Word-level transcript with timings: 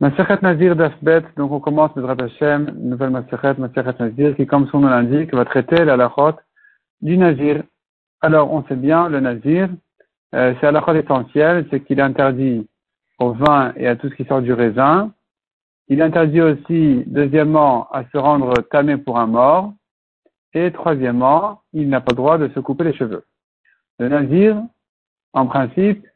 Masechet 0.00 0.38
Nazir 0.40 0.76
d'Afbet, 0.76 1.24
donc 1.36 1.52
on 1.52 1.60
commence 1.60 1.94
le 1.94 2.08
Hashem, 2.08 2.72
nouvelle 2.78 3.10
Masechet, 3.10 3.52
Masechet 3.58 3.94
Nazir, 4.00 4.34
qui 4.34 4.46
comme 4.46 4.66
son 4.68 4.80
nom 4.80 4.88
l'indique, 4.88 5.34
va 5.34 5.44
traiter 5.44 5.84
la 5.84 6.10
du 7.02 7.18
Nazir. 7.18 7.62
Alors 8.22 8.50
on 8.50 8.64
sait 8.64 8.76
bien, 8.76 9.10
le 9.10 9.20
Nazir, 9.20 9.68
euh, 10.34 10.54
c'est 10.58 10.66
la 10.66 10.72
lachot 10.72 10.94
essentielle, 10.94 11.66
c'est 11.70 11.80
qu'il 11.80 12.00
interdit 12.00 12.66
au 13.18 13.32
vin 13.32 13.74
et 13.76 13.88
à 13.88 13.96
tout 13.96 14.08
ce 14.08 14.14
qui 14.14 14.24
sort 14.24 14.40
du 14.40 14.54
raisin. 14.54 15.12
Il 15.88 16.00
interdit 16.00 16.40
aussi, 16.40 17.04
deuxièmement, 17.06 17.90
à 17.90 18.04
se 18.10 18.16
rendre 18.16 18.54
tamé 18.70 18.96
pour 18.96 19.18
un 19.18 19.26
mort. 19.26 19.74
Et 20.54 20.72
troisièmement, 20.72 21.60
il 21.74 21.90
n'a 21.90 22.00
pas 22.00 22.12
le 22.12 22.16
droit 22.16 22.38
de 22.38 22.48
se 22.48 22.60
couper 22.60 22.84
les 22.84 22.94
cheveux. 22.94 23.24
Le 23.98 24.08
Nazir, 24.08 24.62
en 25.34 25.46
principe, 25.46 26.06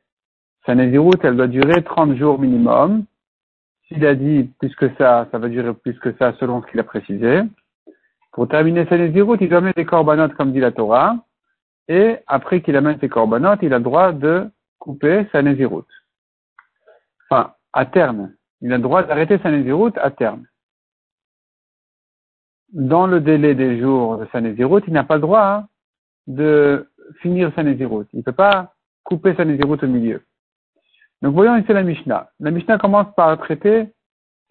sa 0.64 0.74
Naziroute, 0.74 1.22
elle 1.22 1.36
doit 1.36 1.48
durer 1.48 1.84
30 1.84 2.16
jours 2.16 2.40
minimum. 2.40 3.04
S'il 3.88 4.04
a 4.06 4.14
dit 4.14 4.50
plus 4.58 4.74
que 4.76 4.88
ça, 4.96 5.28
ça 5.30 5.38
va 5.38 5.48
durer 5.48 5.74
plus 5.74 5.98
que 5.98 6.12
ça 6.18 6.32
selon 6.40 6.62
ce 6.62 6.66
qu'il 6.68 6.80
a 6.80 6.84
précisé. 6.84 7.42
Pour 8.32 8.48
terminer 8.48 8.86
sa 8.86 8.98
Nézirut, 8.98 9.38
il 9.40 9.48
doit 9.48 9.60
mettre 9.60 9.76
des 9.76 9.84
corbanotes 9.84 10.34
comme 10.34 10.52
dit 10.52 10.60
la 10.60 10.72
Torah. 10.72 11.16
Et 11.88 12.16
après 12.26 12.62
qu'il 12.62 12.76
amène 12.76 12.98
ses 12.98 13.08
corbanotes, 13.08 13.60
il 13.62 13.74
a 13.74 13.78
le 13.78 13.84
droit 13.84 14.12
de 14.12 14.50
couper 14.78 15.26
sa 15.32 15.42
Nézirut. 15.42 15.84
Enfin, 17.30 17.54
à 17.72 17.86
terme. 17.86 18.32
Il 18.60 18.72
a 18.72 18.76
le 18.76 18.82
droit 18.82 19.02
d'arrêter 19.02 19.38
sa 19.38 19.50
Nézirut 19.50 19.92
à 19.96 20.10
terme. 20.10 20.46
Dans 22.72 23.06
le 23.06 23.20
délai 23.20 23.54
des 23.54 23.78
jours 23.78 24.18
de 24.18 24.26
sa 24.32 24.40
Nézirut, 24.40 24.82
il 24.86 24.94
n'a 24.94 25.04
pas 25.04 25.16
le 25.16 25.20
droit 25.20 25.44
hein, 25.44 25.68
de 26.26 26.90
finir 27.20 27.52
sa 27.54 27.62
Nézirut. 27.62 28.06
Il 28.14 28.18
ne 28.18 28.22
peut 28.22 28.32
pas 28.32 28.74
couper 29.04 29.34
sa 29.34 29.44
Nézirut 29.44 29.78
au 29.82 29.86
milieu. 29.86 30.24
Donc 31.24 31.32
voyons 31.32 31.56
ici 31.56 31.72
la 31.72 31.82
Mishnah. 31.82 32.28
La 32.38 32.50
Mishnah 32.50 32.76
commence 32.76 33.06
par 33.16 33.38
traiter 33.38 33.88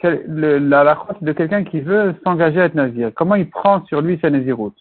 la, 0.01 0.83
la 0.83 1.07
de 1.21 1.31
quelqu'un 1.31 1.63
qui 1.63 1.79
veut 1.81 2.15
s'engager 2.23 2.61
à 2.61 2.65
être 2.65 2.73
nazir. 2.73 3.11
Comment 3.15 3.35
il 3.35 3.47
prend 3.47 3.85
sur 3.85 4.01
lui 4.01 4.17
sa 4.19 4.31
naziroute? 4.31 4.79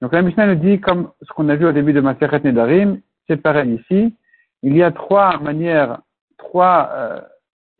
Donc 0.00 0.12
la 0.12 0.22
Mishnah 0.22 0.46
nous 0.46 0.60
dit, 0.60 0.80
comme 0.80 1.10
ce 1.22 1.32
qu'on 1.32 1.48
a 1.48 1.56
vu 1.56 1.66
au 1.66 1.72
début 1.72 1.92
de 1.92 2.00
Maseret 2.00 2.42
Nedarim, 2.44 3.00
c'est 3.26 3.38
pareil 3.38 3.74
ici. 3.74 4.14
Il 4.62 4.76
y 4.76 4.84
a 4.84 4.92
trois 4.92 5.40
manières, 5.40 5.98
trois 6.38 6.90
euh, 6.92 7.20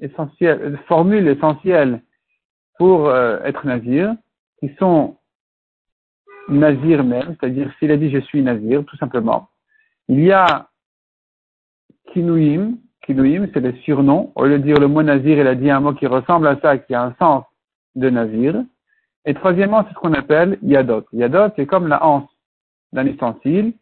essentielles, 0.01 0.81
formules 0.89 1.29
essentielles 1.29 2.03
pour 2.79 3.07
euh, 3.07 3.39
être 3.45 3.65
nazir, 3.65 4.17
qui 4.59 4.75
sont 4.81 5.19
nazir 6.49 7.05
même, 7.05 7.37
c'est-à-dire 7.39 7.73
s'il 7.79 7.93
a 7.93 7.97
dit 7.97 8.11
je 8.11 8.19
suis 8.19 8.43
nazir, 8.43 8.85
tout 8.85 8.97
simplement. 8.97 9.51
Il 10.09 10.19
y 10.19 10.33
a 10.33 10.69
kinouim, 12.13 12.79
C'est 13.07 13.15
le 13.61 13.73
surnom. 13.85 14.33
Au 14.35 14.47
lieu 14.47 14.59
de 14.59 14.65
dire 14.65 14.81
le 14.81 14.89
mot 14.89 15.03
nazir, 15.03 15.39
il 15.39 15.47
a 15.47 15.55
dit 15.55 15.71
un 15.71 15.79
mot 15.79 15.93
qui 15.93 16.07
ressemble 16.09 16.49
à 16.49 16.59
ça, 16.61 16.77
qui 16.77 16.93
a 16.93 17.05
un 17.05 17.15
sens 17.21 17.45
de 17.95 18.11
nazir. 18.11 18.65
Et 19.25 19.35
troisièmement, 19.35 19.85
c'est 19.85 19.95
ce 19.95 19.99
qu'on 19.99 20.13
appelle 20.13 20.59
yadot. 20.63 21.05
Yadot, 21.13 21.53
c'est 21.55 21.67
comme 21.67 21.87
la 21.87 22.05
hanse 22.05 22.29
d'un 22.93 23.07
ustensile. 23.07 23.75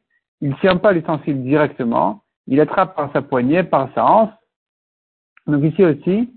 Il 0.42 0.50
ne 0.50 0.55
tient 0.56 0.77
pas 0.77 0.92
l'ustensile 0.92 1.42
directement. 1.42 2.22
Il 2.47 2.61
attrape 2.61 2.95
par 2.97 3.11
sa 3.12 3.22
poignée, 3.22 3.62
par 3.62 3.89
sa 3.95 4.05
hanse. 4.05 4.30
Donc 5.47 5.62
ici 5.64 5.83
aussi, 5.84 6.30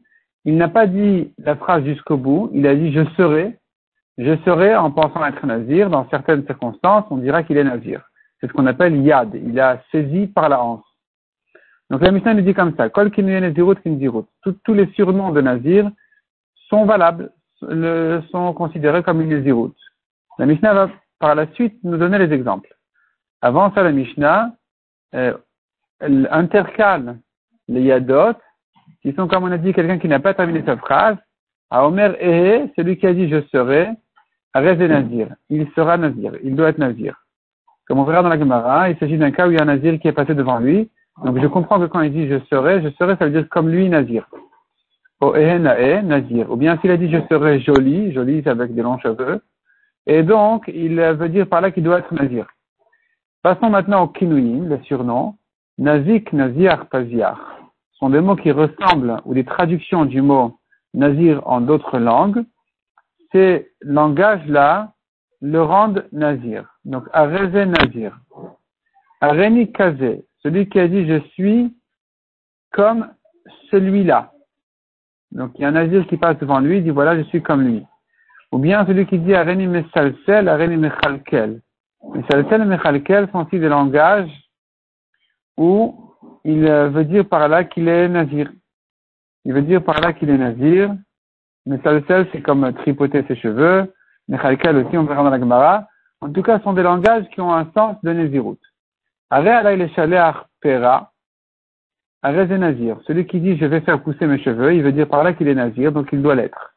il 0.46 0.56
n'a 0.56 0.70
pas 0.70 0.88
dit 0.88 1.34
la 1.40 1.58
phrase 1.58 1.84
jusqu'au 1.84 2.16
bout. 2.16 2.50
Il 2.54 2.66
a 2.68 2.76
dit 2.76 2.94
je 2.94 3.04
serai. 3.18 3.58
Je 4.18 4.38
serai 4.46 4.76
en 4.78 4.92
pensant 4.92 5.26
être 5.26 5.46
nazir. 5.46 5.90
Dans 5.90 6.08
certaines 6.10 6.46
circonstances, 6.46 7.04
on 7.10 7.18
dira 7.18 7.44
qu'il 7.44 7.58
est 7.58 7.66
nazir. 7.66 8.02
C'est 8.40 8.48
ce 8.48 8.54
qu'on 8.54 8.66
appelle 8.66 8.96
yad. 9.04 9.36
Il 9.36 9.60
a 9.60 9.84
saisi 9.92 10.28
par 10.28 10.48
la 10.48 10.64
hanse. 10.64 10.87
Donc 11.90 12.02
la 12.02 12.12
Mishnah 12.12 12.34
nous 12.34 12.42
dit 12.42 12.54
comme 12.54 12.76
ça, 12.76 12.90
Kol 12.90 13.12
Tous 13.12 14.74
les 14.74 14.88
surnoms 14.94 15.32
de 15.32 15.42
Nazir 15.42 15.90
sont 16.70 16.86
valables, 16.86 17.32
sont 17.62 18.54
considérés 18.54 19.04
comme 19.04 19.22
une 19.22 19.30
Nazirut. 19.30 19.74
La 20.38 20.46
Mishnah 20.46 20.74
va 20.74 20.90
par 21.20 21.36
la 21.36 21.48
suite 21.54 21.80
nous 21.84 21.98
donner 21.98 22.20
les 22.20 22.34
exemples. 22.34 22.76
Avant 23.42 23.74
ça, 23.74 23.84
la 23.84 23.92
Mishnah 23.92 24.52
euh, 25.16 25.34
intercale 26.02 27.20
les 27.68 27.84
Yadot, 27.84 28.34
qui 29.02 29.14
sont, 29.14 29.28
comme 29.28 29.44
on 29.44 29.52
a 29.52 29.58
dit, 29.58 29.74
quelqu'un 29.74 30.00
qui 30.00 30.08
n'a 30.08 30.20
pas 30.20 30.34
terminé 30.34 30.64
sa 30.66 30.78
phrase, 30.78 31.18
à 31.70 31.86
Omer 31.86 32.16
Ehe, 32.22 32.72
celui 32.76 32.97
qui 32.97 33.08
a 33.08 33.14
dit 33.14 33.30
je 33.30 33.42
serai, 33.52 33.90
à 34.53 34.62
Nazir. 34.62 35.36
Il 35.50 35.68
sera 35.76 35.97
Nazir, 35.97 36.34
il 36.44 36.56
doit 36.56 36.70
être 36.70 36.78
Nazir. 36.78 37.16
Comme 37.88 38.00
on 38.00 38.03
verra 38.03 38.24
dans 38.24 38.30
la 38.30 38.40
Gemara, 38.40 38.90
il 38.90 38.97
s'agit 38.97 39.18
d'un 39.18 39.31
cas 39.31 39.47
où 39.47 39.52
il 39.52 39.58
y 39.58 39.59
a 39.59 39.64
un 39.64 39.66
Nazir 39.66 40.00
qui 40.00 40.08
est 40.08 40.14
passé 40.14 40.34
devant 40.34 40.59
lui, 40.59 40.90
donc 41.23 41.39
je 41.41 41.47
comprends 41.47 41.79
que 41.79 41.85
quand 41.85 42.01
il 42.01 42.13
dit 42.13 42.28
je 42.28 42.39
serai, 42.50 42.81
je 42.81 42.89
serai, 42.89 43.16
ça 43.17 43.25
veut 43.25 43.31
dire 43.31 43.50
comme 43.50 43.69
lui, 43.69 43.89
Nazir. 43.89 44.28
O 45.19 45.33
Nazir. 45.35 46.51
Ou 46.51 46.55
bien 46.57 46.78
s'il 46.78 46.91
a 46.91 46.97
dit 46.97 47.09
je 47.09 47.19
serai 47.29 47.59
joli, 47.59 48.11
joli 48.13 48.44
avec 48.45 48.75
des 48.75 48.83
longs 48.83 49.00
cheveux. 49.00 49.41
Et 50.05 50.23
donc, 50.23 50.69
il 50.73 50.95
veut 50.95 51.29
dire 51.29 51.47
par 51.47 51.61
là 51.61 51.72
qu'il 51.72 51.83
doit 51.83 52.00
être 52.00 52.13
Nazir. 52.13 52.47
Passons 53.41 53.69
maintenant 53.69 54.03
au 54.03 54.07
Kinouim, 54.07 54.67
le 54.67 54.79
surnom. 54.83 55.35
Nazik, 55.79 56.33
Nazir, 56.33 56.88
Paziar. 56.88 57.39
Ce 57.91 57.99
sont 57.99 58.09
des 58.09 58.22
mots 58.22 58.35
qui 58.35 58.51
ressemblent, 58.51 59.22
ou 59.25 59.34
des 59.34 59.44
traductions 59.44 60.05
du 60.05 60.22
mot 60.22 60.59
Nazir 60.94 61.41
en 61.47 61.61
d'autres 61.61 61.99
langues. 61.99 62.44
Ces 63.31 63.69
langages-là 63.81 64.94
le 65.41 65.61
rendent 65.61 66.07
Nazir. 66.11 66.66
Donc, 66.85 67.05
Areze 67.13 67.67
Nazir. 67.67 68.17
Areni 69.22 69.72
Kaze. 69.72 70.23
Celui 70.44 70.70
qui 70.70 70.80
a 70.80 70.88
dit 70.88 71.08
je 71.08 71.20
suis 71.30 71.75
comme 72.72 73.09
celui-là. 73.72 74.31
Donc 75.31 75.52
il 75.56 75.62
y 75.62 75.66
a 75.66 75.70
un 75.70 75.72
nazir 75.72 76.06
qui 76.08 76.18
passe 76.18 76.38
devant 76.38 76.59
lui, 76.59 76.78
il 76.78 76.84
dit 76.84 76.90
voilà, 76.90 77.18
je 77.18 77.24
suis 77.24 77.42
comme 77.42 77.64
lui. 77.64 77.86
Ou 78.52 78.59
bien 78.59 78.86
celui 78.86 79.06
qui 79.06 79.20
dit 79.20 79.34
Areni 79.34 79.68
Mesalsel, 79.68 80.47
Areni 80.47 80.78
Mechalkel. 80.78 81.62
Mesalsel 82.14 82.62
et 82.62 82.66
Mechalkel 82.66 83.30
sont 83.31 83.46
aussi 83.46 83.59
des 83.59 83.68
langages 83.68 84.31
où 85.58 86.14
il 86.46 86.62
veut 86.62 87.03
dire 87.03 87.28
par 87.28 87.47
là 87.50 87.64
qu'il 87.64 87.88
est 87.88 88.08
nazir. 88.08 88.50
Il 89.44 89.53
veut 89.53 89.62
dire 89.62 89.84
par 89.84 90.00
là 90.00 90.14
qu'il 90.14 90.30
est 90.30 90.38
nazir. 90.38 90.96
Mesalsel, 91.66 92.28
c'est 92.31 92.42
comme 92.42 92.72
tripoter 92.74 93.26
ses 93.28 93.36
cheveux. 93.36 93.94
Mechalkel 94.30 94.78
aussi, 94.78 94.97
on 94.97 95.03
verra 95.03 95.24
dans 95.24 95.30
la 95.30 95.40
Gemara. 95.40 95.88
En 96.22 96.31
tout 96.31 96.42
cas, 96.42 96.58
ce 96.58 96.64
sont 96.64 96.74
des 96.74 96.84
langages 96.84 97.28
qui 97.34 97.42
ont 97.42 97.53
un 97.53 97.70
sens 97.74 97.97
de 98.03 98.14
naziroute. 98.14 98.62
Nazir. 102.58 103.00
Celui 103.06 103.26
qui 103.28 103.40
dit 103.40 103.58
je 103.58 103.66
vais 103.66 103.82
faire 103.82 104.02
pousser 104.02 104.26
mes 104.26 104.40
cheveux, 104.40 104.74
il 104.74 104.84
veut 104.84 104.92
dire 104.92 105.08
par 105.08 105.24
là 105.24 105.34
qu'il 105.34 105.48
est 105.48 105.56
nazir, 105.56 105.92
donc 105.92 106.10
il 106.12 106.22
doit 106.22 106.36
l'être. 106.36 106.74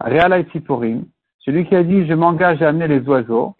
Celui 0.00 1.66
qui 1.66 1.76
a 1.76 1.82
dit 1.82 2.06
je 2.06 2.14
m'engage 2.14 2.62
à 2.62 2.68
amener 2.68 2.88
les 2.88 3.06
oiseaux. 3.08 3.54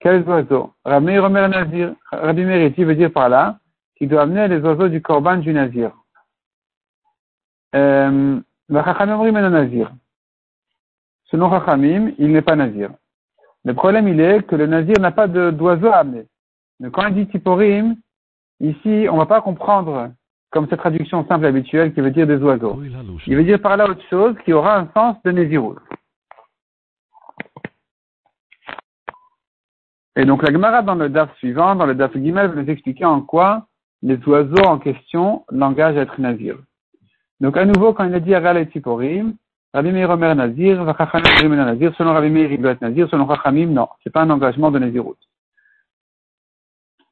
Quels 0.00 0.22
oiseaux? 0.28 0.72
Rabbi 0.84 1.18
Romer 1.18 1.48
Nazir. 1.48 1.94
Meriti 2.12 2.84
veut 2.84 2.94
dire 2.94 3.12
par 3.12 3.28
là 3.28 3.58
qu'il 3.96 4.08
doit 4.08 4.22
amener 4.22 4.48
les 4.48 4.60
oiseaux 4.60 4.88
du 4.88 5.00
korban 5.00 5.38
du 5.38 5.52
nazir. 5.52 5.92
Euh, 7.74 8.40
nazir. 8.68 9.92
Selon 11.24 11.50
Chachamim, 11.50 12.12
il 12.18 12.32
n'est 12.32 12.42
pas 12.42 12.56
nazir. 12.56 12.90
Le 13.64 13.74
problème, 13.74 14.08
il 14.08 14.20
est 14.20 14.46
que 14.46 14.56
le 14.56 14.66
nazir 14.66 15.00
n'a 15.00 15.10
pas 15.10 15.26
d'oiseaux 15.26 15.88
à 15.88 15.98
amener. 15.98 16.26
Donc, 16.80 16.92
quand 16.92 17.06
il 17.06 17.14
dit 17.14 17.26
Tiporim, 17.28 17.96
ici, 18.60 19.06
on 19.10 19.14
ne 19.14 19.18
va 19.18 19.26
pas 19.26 19.40
comprendre 19.40 20.10
comme 20.50 20.68
cette 20.68 20.78
traduction 20.78 21.26
simple 21.26 21.46
habituelle 21.46 21.92
qui 21.92 22.00
veut 22.00 22.12
dire 22.12 22.26
des 22.26 22.36
oiseaux. 22.36 22.80
Il 23.26 23.36
veut 23.36 23.44
dire 23.44 23.60
par 23.60 23.76
là 23.76 23.88
autre 23.88 24.04
chose 24.08 24.36
qui 24.44 24.52
aura 24.52 24.78
un 24.78 24.88
sens 24.94 25.16
de 25.24 25.32
Nézirut. 25.32 25.78
Et 30.16 30.24
donc 30.24 30.42
la 30.42 30.52
Gemara 30.52 30.82
dans 30.82 30.94
le 30.94 31.08
DAF 31.08 31.36
suivant, 31.38 31.74
dans 31.74 31.86
le 31.86 31.96
DAF 31.96 32.12
Gimel, 32.12 32.48
va 32.52 32.62
nous 32.62 32.70
expliquer 32.70 33.04
en 33.04 33.20
quoi 33.20 33.66
les 34.02 34.16
oiseaux 34.28 34.64
en 34.64 34.78
question 34.78 35.44
l'engagent 35.50 35.96
à 35.96 36.02
être 36.02 36.20
Nazir. 36.20 36.56
Donc 37.40 37.56
à 37.56 37.64
nouveau, 37.64 37.92
quand 37.92 38.04
il 38.04 38.14
a 38.14 38.20
dit 38.20 38.32
Aral 38.32 38.58
et 38.58 38.68
Tiporim, 38.68 39.34
Rabbi 39.72 39.90
Meir 39.90 40.08
Omer 40.10 40.36
Nazir, 40.36 40.84
Vachachamim 40.84 41.56
Nazir, 41.56 41.92
selon 41.96 42.12
Rabbi 42.12 42.30
Meir 42.30 42.52
il 42.52 42.62
doit 42.62 42.72
être 42.72 42.80
Nazir, 42.80 43.08
selon 43.10 43.26
Chachamim, 43.26 43.66
non, 43.66 43.88
c'est 44.04 44.12
pas 44.12 44.22
un 44.22 44.30
engagement 44.30 44.70
de 44.70 44.78
Nézirut. 44.78 45.16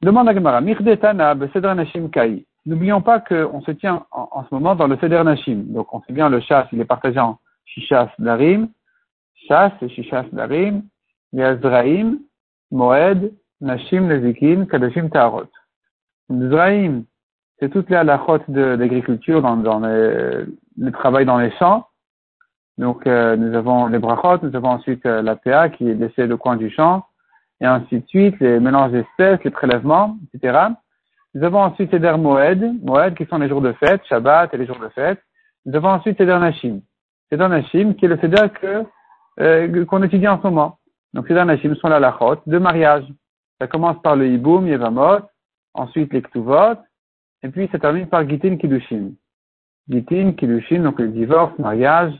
Demande 0.03 0.27
à 0.27 0.33
Gemara, 0.33 0.59
Nashim 0.59 2.09
Kai. 2.09 2.45
N'oublions 2.65 3.01
pas 3.01 3.21
qu'on 3.21 3.61
se 3.61 3.71
tient 3.71 4.05
en, 4.11 4.43
ce 4.43 4.53
moment 4.53 4.75
dans 4.75 4.87
le 4.87 4.97
Seder 4.97 5.23
Nashim. 5.23 5.63
Donc 5.67 5.93
on 5.93 6.01
sait 6.01 6.11
bien 6.11 6.27
le 6.27 6.41
chasse, 6.41 6.67
il 6.73 6.81
est 6.81 6.85
partagé 6.85 7.21
en 7.21 7.39
Shishas 7.63 8.09
Darim, 8.19 8.67
chasse 9.47 9.71
et 9.81 9.87
Shishas 9.87 10.25
Darim, 10.33 10.83
Yazraim, 11.31 12.17
Moed, 12.69 13.31
Nashim, 13.61 14.09
Lezikin, 14.09 14.65
Kadashim 14.65 15.09
Taharot. 15.09 15.47
Zraim, 16.29 17.03
c'est 17.59 17.69
toutes 17.69 17.89
les 17.89 17.95
halachot 17.95 18.39
de 18.49 18.75
l'agriculture, 18.75 19.41
dans, 19.41 19.55
dans 19.55 19.79
le 19.79 20.91
travail 20.91 21.25
dans 21.25 21.37
les 21.37 21.51
champs. 21.51 21.87
Donc 22.77 23.07
euh, 23.07 23.37
nous 23.37 23.55
avons 23.55 23.87
les 23.87 23.99
brachot, 23.99 24.45
nous 24.45 24.53
avons 24.53 24.71
ensuite 24.71 25.05
euh, 25.05 25.21
la 25.21 25.37
PA 25.37 25.69
qui 25.69 25.89
est 25.89 25.93
laissée 25.93 26.27
le 26.27 26.35
coin 26.35 26.57
du 26.57 26.69
champ 26.69 27.05
et 27.63 27.65
ainsi 27.65 28.01
de 28.01 28.07
suite, 28.07 28.37
les 28.41 28.59
mélanges 28.59 28.91
d'espèces, 28.91 29.41
les 29.45 29.49
prélèvements, 29.49 30.17
etc. 30.33 30.67
Nous 31.33 31.43
avons 31.43 31.61
ensuite 31.61 31.93
les 31.93 31.99
der 31.99 32.17
Moed, 32.17 32.61
Moed 32.83 33.15
qui 33.15 33.25
sont 33.25 33.37
les 33.37 33.47
jours 33.47 33.61
de 33.61 33.71
fête, 33.73 34.01
Shabbat 34.05 34.53
et 34.53 34.57
les 34.57 34.67
jours 34.67 34.79
de 34.79 34.89
fête. 34.89 35.19
Nous 35.65 35.73
avons 35.73 35.89
ensuite 35.89 36.19
les 36.19 36.25
der 36.25 36.41
Nashim. 36.41 36.81
Seder 37.31 37.47
Nashim, 37.47 37.93
qui 37.93 38.05
est 38.05 38.09
le 38.09 38.17
Seder 38.17 38.49
que, 38.61 38.83
euh, 39.39 39.85
qu'on 39.85 40.03
étudie 40.03 40.27
en 40.27 40.39
ce 40.39 40.43
moment. 40.43 40.77
Donc, 41.13 41.27
Seder 41.29 41.45
Nashim 41.45 41.73
sont 41.75 41.87
la 41.87 42.01
lachot 42.01 42.35
de 42.45 42.57
mariage. 42.57 43.05
Ça 43.61 43.67
commence 43.67 43.99
par 44.01 44.17
le 44.17 44.27
Hiboum, 44.27 44.67
Yevamot, 44.67 45.21
ensuite 45.73 46.11
les 46.11 46.21
Ktuvot, 46.21 46.75
et 47.43 47.49
puis 47.49 47.69
ça 47.71 47.79
termine 47.79 48.07
par 48.07 48.27
Gitin 48.27 48.57
Kiddushin. 48.57 49.11
Gitin, 49.89 50.33
Kiddushin, 50.33 50.79
donc 50.79 50.99
le 50.99 51.07
divorce, 51.07 51.57
mariage, 51.59 52.13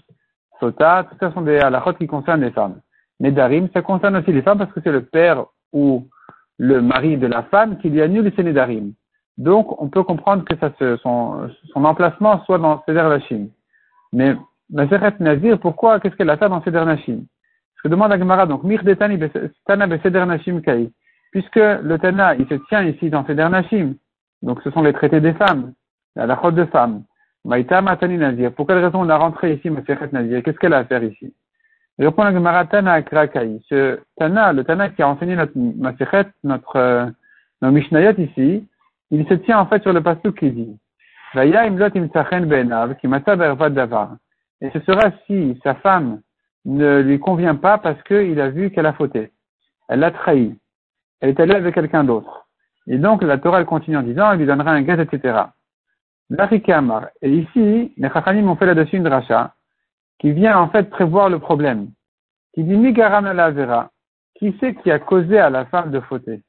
Sota, 0.61 1.05
tout 1.09 1.17
ça 1.19 1.33
sont 1.33 1.41
des 1.41 1.59
halachot 1.59 1.93
qui 1.95 2.07
concernent 2.07 2.41
les 2.41 2.51
femmes. 2.51 2.79
Nedarim, 3.23 3.69
ça 3.73 3.81
concerne 3.81 4.17
aussi 4.17 4.33
les 4.33 4.41
femmes 4.41 4.57
parce 4.57 4.71
que 4.73 4.81
c'est 4.83 4.91
le 4.91 5.05
père 5.05 5.45
ou 5.71 6.07
le 6.59 6.81
mari 6.81 7.17
de 7.17 7.25
la 7.25 7.43
femme 7.43 7.77
qui 7.77 7.89
lui 7.89 8.01
annule 8.01 8.31
ses 8.35 8.43
Nedarim. 8.43 8.93
Donc, 9.37 9.81
on 9.81 9.87
peut 9.87 10.03
comprendre 10.03 10.43
que 10.43 10.55
son, 10.97 11.49
emplacement 11.73 12.43
soit 12.45 12.59
dans 12.59 12.83
Seder. 12.85 13.17
Mais, 14.11 14.35
Mazeret 14.69 15.15
Nazir, 15.19 15.57
pourquoi, 15.59 15.99
qu'est-ce 15.99 16.15
qu'elle 16.15 16.29
a 16.29 16.37
fait 16.37 16.49
dans 16.49 16.61
Seder? 16.63 16.83
Ce 17.07 17.81
que 17.83 17.87
demande 17.87 18.11
Agmara, 18.11 18.45
donc, 18.45 18.63
Mir 18.63 18.83
Detani 18.83 19.17
Tana 19.65 19.87
Nashim 19.87 20.61
Kai. 20.61 20.91
Puisque 21.31 21.55
le 21.55 21.97
Tana, 21.97 22.35
il 22.35 22.45
se 22.47 22.55
tient 22.67 22.83
ici 22.83 23.09
dans 23.09 23.25
Seder. 23.25 23.47
Donc, 24.43 24.61
ce 24.63 24.69
sont 24.69 24.83
les 24.83 24.93
traités 24.93 25.21
des 25.21 25.33
femmes, 25.33 25.73
la 26.15 26.27
lachot 26.27 26.51
de 26.51 26.65
femmes. 26.65 27.03
Maïta 27.45 27.81
Matani 27.81 28.17
Nazir. 28.17 28.53
Pour 28.53 28.67
quelle 28.67 28.83
raison 28.83 29.01
on 29.01 29.09
a 29.09 29.17
rentré 29.17 29.53
ici 29.53 29.69
Mazeret 29.69 30.09
Nazir? 30.11 30.43
Qu'est-ce 30.43 30.59
qu'elle 30.59 30.73
a 30.73 30.79
à 30.79 30.85
faire 30.85 31.03
ici? 31.03 31.33
Répond 31.99 32.23
la 32.23 32.65
Tana 32.65 33.01
Krakai. 33.03 33.61
Ce 33.69 33.99
Tana, 34.17 34.51
le 34.51 34.63
Tana 34.63 34.89
qui 34.89 35.03
a 35.03 35.07
enseigné 35.07 35.35
notre 35.35 35.53
Masechet, 35.55 36.25
notre, 36.43 36.75
euh, 36.75 37.05
notre 37.61 37.73
Mishnayot 37.73 38.13
ici, 38.17 38.67
il 39.11 39.27
se 39.27 39.35
tient 39.35 39.59
en 39.59 39.67
fait 39.67 39.83
sur 39.83 39.93
le 39.93 40.01
pasuk 40.01 40.39
qui 40.39 40.51
dit 40.51 40.75
Et 41.35 41.51
ce 44.71 44.79
sera 44.79 45.11
si 45.27 45.59
sa 45.63 45.75
femme 45.75 46.21
ne 46.65 47.01
lui 47.01 47.19
convient 47.19 47.55
pas 47.55 47.77
parce 47.77 48.01
qu'il 48.03 48.41
a 48.41 48.49
vu 48.49 48.71
qu'elle 48.71 48.87
a 48.87 48.93
fauté. 48.93 49.31
Elle 49.87 49.99
l'a 49.99 50.09
trahi. 50.11 50.55
Elle 51.21 51.29
est 51.29 51.39
allée 51.39 51.55
avec 51.55 51.75
quelqu'un 51.75 52.03
d'autre. 52.03 52.47
Et 52.87 52.97
donc 52.97 53.21
la 53.21 53.37
Torah 53.37 53.59
elle 53.59 53.65
continue 53.65 53.97
en 53.97 54.03
disant, 54.03 54.31
elle 54.31 54.39
lui 54.39 54.47
donnera 54.47 54.71
un 54.71 54.81
gâte, 54.81 54.99
etc. 54.99 55.43
Amar. 56.69 57.09
Et 57.21 57.29
ici, 57.29 57.93
les 57.95 58.09
Chachanim 58.09 58.49
ont 58.49 58.55
fait 58.55 58.65
là-dessus 58.65 58.97
une 58.97 59.03
dracha 59.03 59.53
qui 60.23 60.31
vient 60.31 60.57
en 60.57 60.69
fait 60.69 60.89
prévoir 60.89 61.27
le 61.27 61.37
problème. 61.37 61.89
Qui 62.53 62.63
dit 62.63 62.77
Migaram 62.77 63.25
la 63.25 63.51
vera. 63.51 63.89
Qui 64.35 64.55
c'est 64.61 64.73
qui 64.75 64.89
a 64.89 64.97
causé 64.97 65.37
à 65.37 65.49
la 65.49 65.65
femme 65.65 65.91
de 65.91 65.99
fauter 65.99 66.41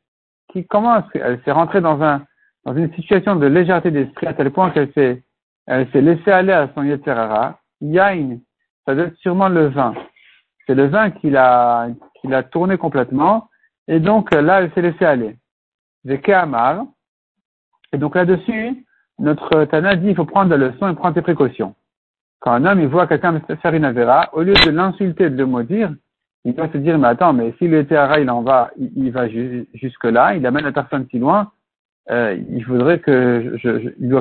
Qui 0.52 0.64
commence 0.64 1.02
Elle 1.14 1.42
s'est 1.42 1.50
rentrée 1.50 1.80
dans 1.80 2.00
un 2.00 2.22
dans 2.64 2.76
une 2.76 2.94
situation 2.94 3.34
de 3.34 3.46
légèreté 3.46 3.90
d'esprit 3.90 4.28
à 4.28 4.32
tel 4.32 4.52
point 4.52 4.70
qu'elle 4.70 4.92
s'est, 4.92 5.24
elle 5.66 5.90
s'est 5.90 6.00
laissée 6.00 6.30
aller 6.30 6.52
à 6.52 6.70
son 6.74 6.84
Yeterara, 6.84 7.58
Yain, 7.80 8.38
ça 8.86 8.94
doit 8.94 9.06
être 9.06 9.18
sûrement 9.18 9.48
le 9.48 9.66
vin. 9.66 9.92
C'est 10.66 10.74
le 10.74 10.86
vin 10.86 11.10
qui 11.10 11.28
l'a, 11.28 11.88
qui 12.20 12.28
l'a 12.28 12.44
tourné 12.44 12.78
complètement, 12.78 13.50
et 13.86 14.00
donc 14.00 14.32
là, 14.32 14.62
elle 14.62 14.72
s'est 14.72 14.82
laissée 14.82 15.04
aller. 15.04 15.36
Amar, 16.28 16.86
et 17.92 17.98
donc 17.98 18.14
là-dessus, 18.14 18.86
notre 19.18 19.64
Tana 19.64 19.96
dit, 19.96 20.08
il 20.08 20.16
faut 20.16 20.24
prendre 20.24 20.56
la 20.56 20.68
leçon 20.68 20.88
et 20.88 20.94
prendre 20.94 21.14
tes 21.14 21.22
précautions. 21.22 21.74
Quand 22.44 22.52
un 22.52 22.66
homme, 22.66 22.80
il 22.80 22.88
voit 22.88 23.06
quelqu'un 23.06 23.40
faire 23.40 23.72
une 23.72 23.86
avéra, 23.86 24.28
au 24.34 24.42
lieu 24.42 24.52
de 24.52 24.70
l'insulter, 24.70 25.30
de 25.30 25.36
le 25.38 25.46
maudire, 25.46 25.94
il 26.44 26.54
doit 26.54 26.68
se 26.70 26.76
dire, 26.76 26.98
mais 26.98 27.08
attends, 27.08 27.32
mais 27.32 27.54
si 27.56 27.66
le 27.66 27.78
Yeterara, 27.78 28.20
il 28.20 28.28
en 28.28 28.42
va, 28.42 28.70
il, 28.76 29.10
va 29.12 29.30
jusque 29.30 30.04
là, 30.04 30.34
il 30.34 30.44
amène 30.44 30.64
la 30.64 30.72
personne 30.72 31.06
si 31.10 31.18
loin, 31.18 31.52
euh, 32.10 32.38
il 32.50 32.62
faudrait 32.62 32.98
que 32.98 33.56
je, 33.56 33.78
je, 33.78 33.88
je, 33.98 34.20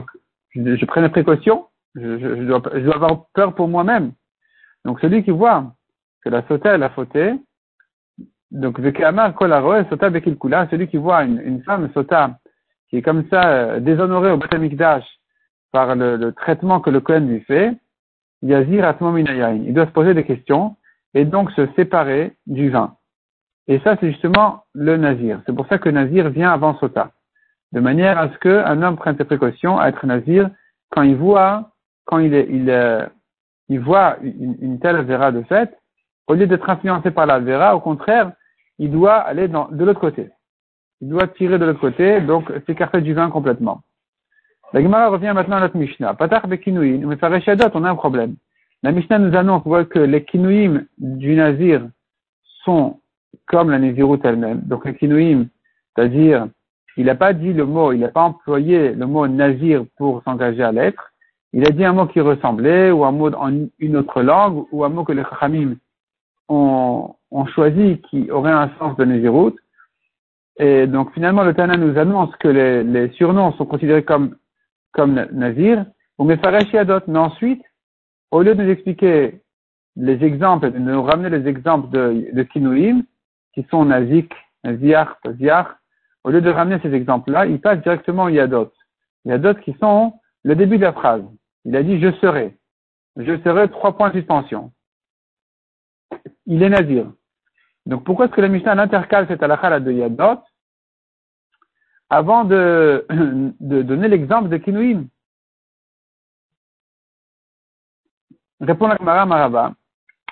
je, 0.56 0.76
je 0.78 0.86
prenne 0.86 1.10
précaution, 1.10 1.66
je, 1.96 2.46
dois, 2.46 2.62
je 2.74 2.80
dois 2.80 2.96
avoir 2.96 3.26
peur 3.34 3.54
pour 3.56 3.68
moi-même. 3.68 4.14
Donc 4.86 5.02
celui 5.02 5.26
qui 5.26 5.32
voit 5.32 5.74
que 6.24 6.30
la 6.30 6.48
sota 6.48 6.76
elle 6.76 6.84
a 6.84 6.92
fauté, 6.92 7.34
donc 8.52 8.80
Vekama 8.80 9.34
Kolaro, 9.34 9.84
sota 9.90 10.10
Bekilkula, 10.10 10.70
celui 10.72 10.88
qui 10.88 10.96
voit 10.96 11.26
une, 11.26 11.42
une 11.42 11.62
femme 11.64 11.92
sota 11.94 12.40
qui 12.90 12.96
est 12.96 13.02
comme 13.02 13.26
ça 13.30 13.50
euh, 13.50 13.80
déshonorée 13.82 14.32
au 14.32 14.38
Batamikdash 14.38 15.04
par 15.74 15.94
le, 15.94 16.16
le, 16.16 16.32
traitement 16.32 16.80
que 16.80 16.90
le 16.90 17.02
Kohen 17.02 17.28
lui 17.28 17.42
fait, 17.42 17.76
Yazir. 18.44 18.94
Il 19.66 19.74
doit 19.74 19.88
se 19.88 19.92
poser 19.92 20.14
des 20.14 20.24
questions 20.24 20.76
et 21.14 21.26
donc 21.26 21.52
se 21.52 21.68
séparer 21.76 22.34
du 22.46 22.70
vin. 22.70 22.96
Et 23.68 23.80
ça, 23.80 23.96
c'est 24.00 24.12
justement 24.12 24.66
le 24.74 24.98
nazir. 24.98 25.42
C'est 25.46 25.56
pour 25.56 25.68
ça 25.68 25.78
que 25.78 25.90
nazir 25.90 26.30
vient 26.30 26.52
avant 26.52 26.78
sota 26.80 27.12
de 27.74 27.80
manière 27.80 28.18
à 28.20 28.30
ce 28.30 28.38
qu'un 28.38 28.82
homme 28.82 28.96
prenne 28.96 29.18
ses 29.18 29.26
précautions 29.26 29.80
à 29.80 29.90
être 29.90 30.06
nazir 30.06 30.50
quand 30.92 31.02
il 31.02 31.16
voit, 31.16 31.72
quand 32.06 32.20
il, 32.20 32.34
euh, 32.70 33.06
voit 33.70 34.18
une, 34.22 34.80
telle 34.80 35.02
vera 35.02 35.32
de 35.32 35.42
fait, 35.44 35.76
au 36.28 36.36
lieu 36.36 36.46
d'être 36.46 36.70
influencé 36.70 37.10
par 37.10 37.26
la 37.26 37.40
vera, 37.40 37.76
au 37.76 37.80
contraire, 37.80 38.32
il 38.78 38.92
doit 38.92 39.16
aller 39.16 39.48
de 39.48 39.84
l'autre 39.84 40.00
côté. 40.00 40.30
Il 41.02 41.10
doit 41.10 41.28
tirer 41.28 41.58
de 41.58 41.66
l'autre 41.66 41.80
côté, 41.80 42.22
donc 42.22 42.52
s'écarter 42.68 43.02
du 43.02 43.14
vin 43.14 43.30
complètement. 43.30 43.82
La 44.74 44.82
Gemara 44.82 45.10
revient 45.10 45.32
maintenant 45.36 45.58
à 45.58 45.60
notre 45.62 45.78
Mishnah. 45.78 46.16
Patach 46.16 46.48
bekinuim, 46.48 47.06
mais 47.06 47.18
on 47.22 47.84
a 47.84 47.90
un 47.90 47.96
problème. 47.96 48.36
La 48.82 48.92
Mishnah 48.92 49.20
nous 49.20 49.38
annonce 49.38 49.64
que 49.90 50.00
les 50.00 50.24
kinuim 50.26 50.86
du 50.98 51.36
nazir 51.36 51.88
sont 52.66 53.00
comme 53.46 53.70
la 53.70 53.78
Nézirut 53.78 54.20
elle-même. 54.24 54.62
Donc 54.62 54.86
les 54.86 54.96
kinuim, 54.96 55.46
c'est-à-dire 55.96 56.48
il 56.98 57.06
n'a 57.06 57.16
pas 57.16 57.34
dit 57.34 57.54
le 57.54 57.66
mot, 57.66 57.92
il 57.92 58.00
n'a 58.00 58.08
pas 58.08 58.24
employé 58.24 58.94
le 58.94 59.06
mot 59.06 59.28
nazir 59.28 59.86
pour 59.96 60.24
s'engager 60.24 60.64
à 60.64 60.72
l'être. 60.72 61.12
Il 61.54 61.68
a 61.68 61.70
dit 61.70 61.86
un 61.86 61.94
mot 61.94 62.08
qui 62.08 62.20
ressemblait, 62.20 62.90
ou 62.90 63.06
un 63.06 63.12
mot 63.12 63.32
en 63.36 63.68
une 63.78 63.96
autre 63.96 64.24
langue, 64.24 64.66
ou 64.72 64.84
un 64.84 64.90
mot 64.90 65.04
que 65.04 65.14
les 65.14 65.24
Chachamim 65.24 65.76
ont, 66.50 67.16
choisi 67.54 68.02
qui 68.10 68.32
aurait 68.32 68.52
un 68.52 68.72
sens 68.80 68.98
de 68.98 69.06
nazirut. 69.06 69.54
Et 70.58 70.88
donc 70.88 71.14
finalement, 71.14 71.44
le 71.44 71.54
Tana 71.54 71.78
nous 71.78 71.98
annonce 72.00 72.36
que 72.38 72.48
les 72.48 73.10
surnoms 73.10 73.54
sont 73.54 73.66
considérés 73.66 74.04
comme, 74.04 74.36
comme 74.94 75.14
nazir, 75.32 75.86
ou 76.18 76.24
Mefaresh 76.24 76.72
Mais 77.08 77.20
ensuite, 77.20 77.64
au 78.32 78.42
lieu 78.42 78.56
de 78.56 78.64
nous 78.64 78.70
expliquer 78.70 79.42
les 79.96 80.24
exemples, 80.24 80.72
de 80.72 80.80
nous 80.80 81.04
ramener 81.04 81.30
les 81.30 81.48
exemples 81.48 81.90
de, 81.90 82.30
de 82.32 82.44
Kinouim, 82.44 83.04
qui 83.54 83.66
sont 83.70 83.86
nazik, 83.86 84.34
naziar, 84.64 85.20
taziar, 85.22 85.76
au 86.24 86.30
lieu 86.32 86.42
de 86.42 86.50
ramener 86.50 86.80
ces 86.82 86.94
exemples-là, 86.94 87.46
il 87.46 87.60
passe 87.60 87.82
directement 87.82 88.24
au 88.24 88.30
yadot. 88.30 88.72
Yadot 89.26 89.56
qui 89.56 89.76
sont 89.80 90.14
le 90.44 90.56
début 90.56 90.78
de 90.78 90.84
la 90.84 90.94
phrase. 90.94 91.24
Il 91.66 91.76
a 91.76 91.84
dit 91.84 92.00
je 92.00 92.12
serai. 92.14 92.58
Je 93.18 93.38
serai 93.42 93.70
trois 93.70 93.96
points 93.96 94.10
de 94.10 94.20
suspension. 94.20 94.72
Il 96.46 96.64
est 96.64 96.70
nazir. 96.70 97.12
Donc 97.86 98.04
pourquoi 98.04 98.26
est-ce 98.26 98.34
que 98.34 98.42
la 98.42 98.48
Mishnah 98.48 98.82
intercale 98.82 99.28
cette 99.28 99.44
halakha 99.44 99.80
de 99.80 99.92
yadot? 99.92 100.40
Avant 102.10 102.44
de, 102.46 103.06
de 103.60 103.82
donner 103.82 104.08
l'exemple 104.08 104.50
de 104.50 104.58
Kinouim 104.58 105.08
Répond 108.62 108.88
la 108.88 108.98
Gemara 108.98 109.26
Marava. 109.26 109.74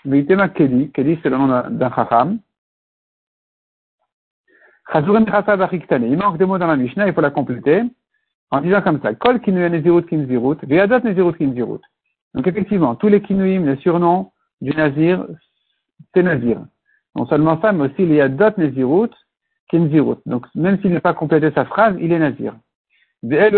Veitema 0.05 0.49
Kedi. 0.49 0.91
Kedi 0.91 1.19
c'est 1.21 1.29
le 1.29 1.37
nom 1.37 1.47
d'un 1.47 1.91
chacham. 1.91 2.39
Il 4.93 6.17
manque 6.17 6.37
des 6.37 6.45
mots 6.45 6.57
dans 6.57 6.67
la 6.67 6.75
Mishnah, 6.75 7.07
il 7.07 7.13
faut 7.13 7.21
la 7.21 7.31
compléter 7.31 7.83
en 8.51 8.61
disant 8.61 8.81
comme 8.81 9.01
ça. 9.01 9.13
Kol 9.15 9.39
kinuya 9.39 9.69
nezirut 9.69 10.03
kinzirut, 10.03 10.57
ve'adat 10.63 10.99
nezirut 10.99 11.37
kinzirut. 11.37 11.79
Donc 12.33 12.47
effectivement, 12.47 12.95
tous 12.95 13.07
les 13.07 13.21
kinuim, 13.21 13.65
les 13.65 13.77
surnoms 13.77 14.31
du 14.59 14.71
nazir, 14.71 15.25
c'est 16.13 16.23
nazir. 16.23 16.59
Non 17.15 17.25
seulement 17.25 17.59
ça, 17.61 17.71
mais 17.71 17.85
aussi 17.85 18.05
les 18.05 18.15
yadot 18.15 18.51
nezirut 18.57 19.11
kinzirut. 19.69 20.17
Donc 20.25 20.45
même 20.55 20.79
s'il 20.81 20.93
n'a 20.93 21.01
pas 21.01 21.13
complété 21.13 21.51
sa 21.51 21.65
phrase, 21.65 21.95
il 21.99 22.11
est 22.11 22.19
nazir. 22.19 22.55
Ve'el 23.23 23.55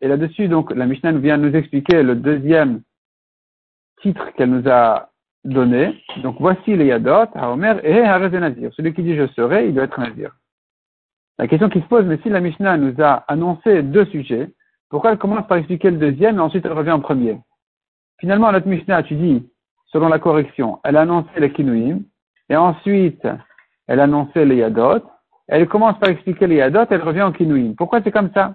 et 0.00 0.08
là-dessus, 0.08 0.48
donc 0.48 0.72
la 0.74 0.86
Mishnah 0.86 1.12
vient 1.12 1.36
nous 1.36 1.54
expliquer 1.54 2.02
le 2.02 2.14
deuxième 2.14 2.82
titre 4.00 4.30
qu'elle 4.36 4.50
nous 4.50 4.68
a 4.68 5.10
donné. 5.44 6.00
Donc 6.22 6.36
voici 6.38 6.76
les 6.76 6.86
yadot, 6.86 7.26
haomer 7.34 7.74
et 7.82 8.02
nazir. 8.02 8.70
Celui 8.74 8.94
qui 8.94 9.02
dit 9.02 9.16
je 9.16 9.26
serai, 9.28 9.68
il 9.68 9.74
doit 9.74 9.84
être 9.84 9.98
nazir. 9.98 10.32
La 11.38 11.48
question 11.48 11.68
qui 11.68 11.80
se 11.80 11.86
pose, 11.86 12.04
mais 12.04 12.18
si 12.22 12.28
la 12.28 12.40
Mishnah 12.40 12.76
nous 12.76 12.94
a 13.02 13.24
annoncé 13.26 13.82
deux 13.82 14.04
sujets, 14.06 14.50
pourquoi 14.88 15.12
elle 15.12 15.18
commence 15.18 15.46
par 15.48 15.56
expliquer 15.56 15.90
le 15.90 15.96
deuxième 15.96 16.36
et 16.36 16.40
ensuite 16.40 16.64
elle 16.64 16.72
revient 16.72 16.92
en 16.92 17.00
premier? 17.00 17.40
Finalement, 18.20 18.52
notre 18.52 18.68
Mishnah, 18.68 19.02
tu 19.02 19.14
dis, 19.14 19.48
selon 19.86 20.08
la 20.08 20.20
correction, 20.20 20.78
elle 20.84 20.96
a 20.96 21.00
annoncé 21.00 21.30
les 21.38 21.50
Kinuim, 21.50 22.02
et 22.48 22.56
ensuite 22.56 23.26
elle 23.88 23.98
a 23.98 24.04
annoncé 24.04 24.44
les 24.44 24.56
Yadot, 24.56 25.02
elle 25.48 25.68
commence 25.68 25.98
par 25.98 26.08
expliquer 26.08 26.46
les 26.46 26.56
Yadot, 26.56 26.86
elle 26.90 27.02
revient 27.02 27.22
en 27.22 27.32
Kinuim. 27.32 27.74
Pourquoi 27.76 28.00
c'est 28.02 28.10
comme 28.10 28.30
ça? 28.32 28.54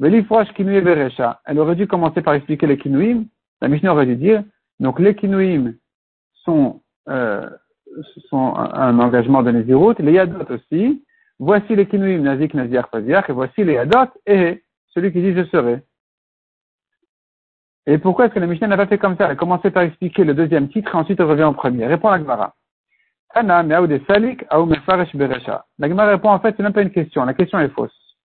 Elle 0.00 1.58
aurait 1.58 1.76
dû 1.76 1.86
commencer 1.86 2.22
par 2.22 2.34
expliquer 2.34 2.66
les 2.66 2.78
Kinuim, 2.78 3.24
la 3.60 3.68
Mishnah 3.68 3.92
aurait 3.92 4.06
dû 4.06 4.16
dire, 4.16 4.42
donc 4.80 4.98
les 4.98 5.14
Kinuim 5.14 5.74
sont, 6.44 6.80
euh, 7.08 7.48
sont 8.28 8.54
un 8.56 8.98
engagement 8.98 9.42
de 9.42 9.50
Nézirut, 9.50 9.94
les 9.98 10.12
Yadot 10.12 10.52
aussi, 10.52 11.02
Voici 11.42 11.74
les 11.74 11.86
kinuim 11.86 12.22
nazik 12.22 12.54
naziach 12.54 12.88
paziach, 12.92 13.28
et 13.28 13.32
voici 13.32 13.64
les 13.64 13.76
hadot, 13.76 14.12
et 14.26 14.62
celui 14.90 15.12
qui 15.12 15.20
dit 15.20 15.34
je 15.34 15.44
serai. 15.46 15.82
Et 17.86 17.98
pourquoi 17.98 18.26
est-ce 18.26 18.34
que 18.34 18.38
la 18.38 18.46
Mishnah 18.46 18.68
n'a 18.68 18.76
pas 18.76 18.86
fait 18.86 18.96
comme 18.96 19.16
ça? 19.16 19.24
Elle 19.24 19.32
a 19.32 19.34
commencé 19.34 19.72
par 19.72 19.82
expliquer 19.82 20.22
le 20.22 20.34
deuxième 20.34 20.68
titre 20.68 20.94
et 20.94 20.96
ensuite 20.96 21.18
elle 21.18 21.26
revient 21.26 21.42
au 21.42 21.52
premier. 21.52 21.84
Répond 21.88 22.10
la 22.10 22.18
Gemara. 22.20 22.54
La 23.34 23.62
Gemara 25.88 26.10
répond 26.10 26.30
en 26.30 26.40
fait, 26.40 26.54
c'est 26.56 26.62
même 26.62 26.72
pas 26.72 26.82
une 26.82 26.90
question. 26.90 27.24
La 27.24 27.34
question 27.34 27.58
est 27.58 27.70
fausse. 27.70 28.16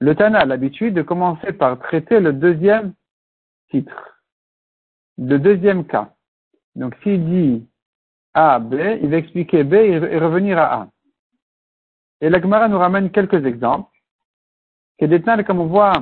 Le 0.00 0.14
Tana 0.14 0.40
a 0.40 0.44
l'habitude 0.44 0.94
de 0.94 1.02
commencer 1.02 1.52
par 1.52 1.78
traiter 1.78 2.20
le 2.20 2.32
deuxième 2.32 2.94
titre, 3.70 4.18
le 5.18 5.38
deuxième 5.38 5.86
cas. 5.86 6.14
Donc 6.74 6.96
s'il 7.02 7.24
dit 7.26 7.68
A, 8.34 8.58
B, 8.58 8.74
il 9.02 9.10
va 9.10 9.18
expliquer 9.18 9.62
B 9.62 9.74
et 9.74 10.18
revenir 10.18 10.58
à 10.58 10.82
A. 10.82 10.88
Et 12.20 12.28
la 12.28 12.40
Gemara 12.40 12.68
nous 12.68 12.78
ramène 12.78 13.10
quelques 13.10 13.44
exemples. 13.44 13.90
Que 14.98 15.06
des 15.06 15.22
comme 15.44 15.60
on 15.60 15.66
voit 15.66 15.92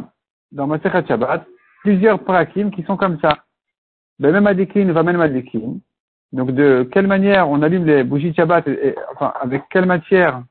dans 0.50 0.67
Masechat 0.67 1.07
Shabbat, 1.07 1.47
plusieurs 1.83 2.23
prakim 2.25 2.71
qui 2.71 2.83
sont 2.83 2.97
comme 2.97 3.21
ça. 3.21 3.45
Ben, 4.19 4.33
même 4.33 4.47
Adikin 4.47 4.90
va 4.93 5.02
même 5.05 5.21
Adikin. 5.21 5.78
Donc, 6.32 6.52
de 6.52 6.88
quelle 6.92 7.06
manière 7.06 7.49
on 7.49 7.62
allume 7.62 7.87
les 7.87 8.04
bougies 8.04 8.30
de 8.30 8.37
Shabbat, 8.37 8.68
enfin, 9.14 9.32
avec 9.40 9.62
quelle 9.70 9.87
matière 9.87 10.42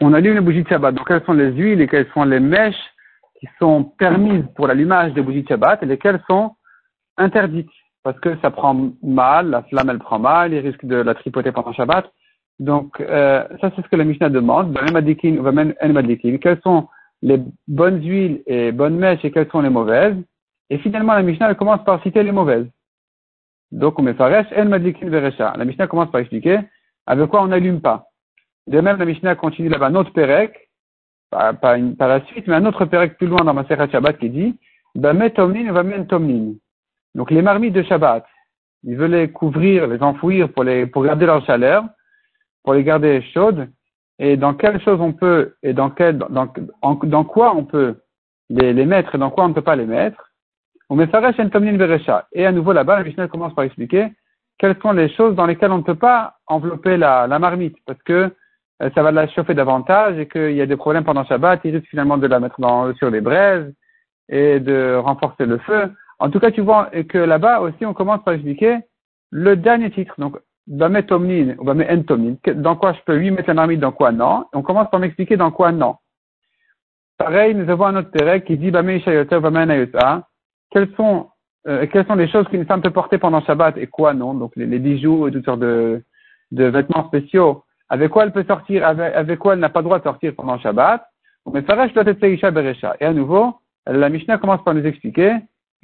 on 0.00 0.12
allume 0.14 0.34
les 0.34 0.40
bougies 0.40 0.62
de 0.62 0.68
Shabbat? 0.68 0.94
Donc, 0.94 1.06
quelles 1.06 1.24
sont 1.24 1.34
les 1.34 1.52
huiles 1.52 1.80
et 1.82 1.88
quelles 1.88 2.10
sont 2.14 2.24
les 2.24 2.40
mèches 2.40 2.90
qui 3.38 3.48
sont 3.58 3.84
permises 3.84 4.44
pour 4.56 4.66
l'allumage 4.66 5.12
des 5.12 5.20
bougies 5.20 5.42
de 5.42 5.48
Shabbat 5.48 5.82
et 5.82 5.86
lesquelles 5.86 6.22
sont 6.28 6.56
interdites? 7.18 7.70
Parce 8.02 8.18
que 8.20 8.36
ça 8.40 8.50
prend 8.50 8.92
mal, 9.02 9.50
la 9.50 9.62
flamme 9.64 9.90
elle 9.90 9.98
prend 9.98 10.18
mal, 10.18 10.52
il 10.52 10.60
risque 10.60 10.84
de 10.84 10.96
la 10.96 11.14
tripoter 11.14 11.52
pendant 11.52 11.72
Shabbat. 11.72 12.10
Donc, 12.60 13.00
euh, 13.00 13.46
ça 13.60 13.72
c'est 13.74 13.82
ce 13.82 13.88
que 13.88 13.96
la 13.96 14.04
Mishnah 14.04 14.30
demande. 14.30 14.72
Ben, 14.72 14.84
même 14.90 14.96
Quelles 16.38 16.60
sont 16.62 16.88
les 17.22 17.40
bonnes 17.68 18.02
huiles 18.02 18.42
et 18.46 18.72
bonnes 18.72 18.96
mèches 18.96 19.24
et 19.24 19.30
quelles 19.30 19.50
sont 19.50 19.60
les 19.60 19.70
mauvaises? 19.70 20.16
Et 20.74 20.78
finalement, 20.78 21.14
la 21.14 21.22
Mishnah 21.22 21.50
elle 21.50 21.56
commence 21.56 21.84
par 21.84 22.02
citer 22.02 22.24
les 22.24 22.32
mauvaises. 22.32 22.66
Donc, 23.70 23.96
on 23.96 24.02
met 24.02 24.14
faresh, 24.14 24.48
en 24.56 24.64
madikin 24.64 25.08
veresha. 25.08 25.54
La 25.56 25.64
Mishnah 25.64 25.86
commence 25.86 26.10
par 26.10 26.20
expliquer 26.20 26.58
avec 27.06 27.30
quoi 27.30 27.42
on 27.42 27.46
n'allume 27.46 27.80
pas. 27.80 28.08
De 28.66 28.80
même, 28.80 28.98
la 28.98 29.04
Mishnah 29.04 29.36
continue 29.36 29.68
là-bas 29.68 29.86
un 29.86 29.94
autre 29.94 30.12
perek, 30.12 30.68
pas, 31.30 31.52
pas, 31.52 31.78
la 31.78 32.24
suite, 32.26 32.48
mais 32.48 32.56
un 32.56 32.66
autre 32.66 32.86
perek 32.86 33.16
plus 33.16 33.28
loin 33.28 33.44
dans 33.44 33.54
ma 33.54 33.64
Shabbat 33.64 34.18
qui 34.18 34.30
dit, 34.30 34.58
Bamet 34.96 35.30
tomnin 35.30 35.70
va 35.70 35.84
tomnin. 36.06 36.54
Donc, 37.14 37.30
les 37.30 37.42
marmites 37.42 37.74
de 37.74 37.84
Shabbat, 37.84 38.26
il 38.82 38.96
veut 38.96 39.06
les 39.06 39.30
couvrir, 39.30 39.86
les 39.86 40.02
enfouir 40.02 40.52
pour 40.52 40.64
les, 40.64 40.86
pour 40.86 41.04
garder 41.04 41.26
leur 41.26 41.46
chaleur, 41.46 41.84
pour 42.64 42.74
les 42.74 42.82
garder 42.82 43.22
chaudes 43.32 43.68
et 44.18 44.36
dans 44.36 44.54
quelle 44.54 44.82
chose 44.82 45.00
on 45.00 45.12
peut, 45.12 45.54
et 45.62 45.72
dans, 45.72 45.90
quel, 45.90 46.18
dans 46.18 47.24
quoi 47.24 47.54
on 47.54 47.64
peut 47.64 48.00
les, 48.50 48.72
les, 48.72 48.86
mettre 48.86 49.14
et 49.14 49.18
dans 49.18 49.30
quoi 49.30 49.44
on 49.44 49.50
ne 49.50 49.54
peut 49.54 49.62
pas 49.62 49.76
les 49.76 49.86
mettre? 49.86 50.33
Et 52.32 52.46
à 52.46 52.52
nouveau 52.52 52.72
là-bas, 52.72 52.98
la 52.98 53.04
Mishnah 53.04 53.28
commence 53.28 53.54
par 53.54 53.64
expliquer 53.64 54.12
quelles 54.58 54.76
sont 54.80 54.92
les 54.92 55.08
choses 55.10 55.34
dans 55.34 55.46
lesquelles 55.46 55.72
on 55.72 55.78
ne 55.78 55.82
peut 55.82 55.94
pas 55.94 56.36
envelopper 56.46 56.96
la, 56.96 57.26
marmite, 57.38 57.76
parce 57.86 58.02
que 58.02 58.30
euh, 58.82 58.90
ça 58.94 59.02
va 59.02 59.12
la 59.12 59.28
chauffer 59.28 59.54
davantage 59.54 60.18
et 60.18 60.26
qu'il 60.28 60.52
y 60.52 60.60
a 60.60 60.66
des 60.66 60.76
problèmes 60.76 61.04
pendant 61.04 61.24
Shabbat, 61.24 61.60
il 61.64 61.76
risque 61.76 61.88
finalement 61.88 62.18
de 62.18 62.26
la 62.26 62.40
mettre 62.40 62.60
sur 62.96 63.10
les 63.10 63.20
braises 63.20 63.72
et 64.28 64.60
de 64.60 64.96
renforcer 64.96 65.46
le 65.46 65.58
feu. 65.58 65.92
En 66.18 66.30
tout 66.30 66.40
cas, 66.40 66.50
tu 66.50 66.60
vois 66.60 66.90
que 67.08 67.18
là-bas 67.18 67.60
aussi, 67.60 67.84
on 67.84 67.94
commence 67.94 68.22
par 68.24 68.34
expliquer 68.34 68.78
le 69.30 69.56
dernier 69.56 69.90
titre. 69.90 70.14
Donc, 70.18 70.38
Bamet 70.66 71.12
Omnin 71.12 71.56
ou 71.58 71.68
Entomnin, 71.70 72.36
dans 72.54 72.76
quoi 72.76 72.94
je 72.94 73.00
peux 73.04 73.16
lui 73.16 73.30
mettre 73.30 73.48
la 73.48 73.54
marmite, 73.54 73.80
dans 73.80 73.92
quoi 73.92 74.12
non. 74.12 74.46
On 74.54 74.62
commence 74.62 74.90
par 74.90 75.00
m'expliquer 75.00 75.36
dans 75.36 75.50
quoi 75.50 75.72
non. 75.72 75.96
Pareil, 77.18 77.54
nous 77.54 77.68
avons 77.68 77.86
un 77.86 77.96
autre 77.96 78.10
terrain 78.10 78.40
qui 78.40 78.56
dit 78.56 78.70
Bamet 78.70 78.98
Ishayota 78.98 79.40
Bamet 79.40 79.88
Quelles 80.74 80.92
sont, 80.96 81.28
euh, 81.68 81.86
quelles 81.86 82.06
sont 82.06 82.16
les 82.16 82.28
choses 82.28 82.48
qu'une 82.48 82.66
femme 82.66 82.82
peut 82.82 82.90
porter 82.90 83.16
pendant 83.16 83.40
Shabbat 83.40 83.76
et 83.78 83.86
quoi 83.86 84.12
non 84.12 84.34
Donc 84.34 84.56
les, 84.56 84.66
bijoux 84.66 85.28
et 85.28 85.30
toutes 85.30 85.44
sortes 85.44 85.60
de, 85.60 86.02
vêtements 86.50 87.06
spéciaux. 87.06 87.62
Avec 87.88 88.10
quoi 88.10 88.24
elle 88.24 88.32
peut 88.32 88.44
sortir, 88.44 88.84
avec, 88.84 89.38
quoi 89.38 89.54
elle 89.54 89.60
n'a 89.60 89.68
pas 89.68 89.80
le 89.80 89.84
droit 89.84 89.98
de 90.00 90.04
sortir 90.04 90.34
pendant 90.34 90.58
Shabbat. 90.58 91.06
Mais 91.52 91.62
doit 91.62 91.86
être 91.86 92.50
Beresha. 92.50 92.96
Et 92.98 93.04
à 93.04 93.12
nouveau, 93.12 93.54
la 93.86 94.08
Mishnah 94.08 94.38
commence 94.38 94.64
par 94.64 94.74
nous 94.74 94.84
expliquer 94.84 95.36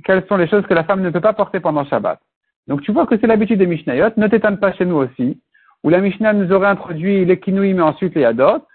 quelles 0.04 0.26
sont 0.26 0.36
les 0.36 0.48
choses 0.48 0.66
que 0.66 0.74
la 0.74 0.84
femme 0.84 1.02
ne 1.02 1.10
peut 1.10 1.20
pas 1.20 1.34
porter 1.34 1.60
pendant 1.60 1.84
Shabbat. 1.84 2.18
Donc 2.66 2.82
tu 2.82 2.90
vois 2.90 3.06
que 3.06 3.16
c'est 3.18 3.28
l'habitude 3.28 3.58
des 3.58 3.66
Mishnayot, 3.66 4.10
ne 4.16 4.26
t'étonne 4.26 4.58
pas 4.58 4.72
chez 4.72 4.86
nous 4.86 4.96
aussi, 4.96 5.40
où 5.84 5.90
la 5.90 6.00
Mishnah 6.00 6.32
nous 6.32 6.50
aurait 6.52 6.68
introduit 6.68 7.24
les 7.24 7.38
kinouim 7.38 7.74
mais 7.74 7.82
ensuite 7.82 8.14
les 8.16 8.22
yadot, 8.22 8.66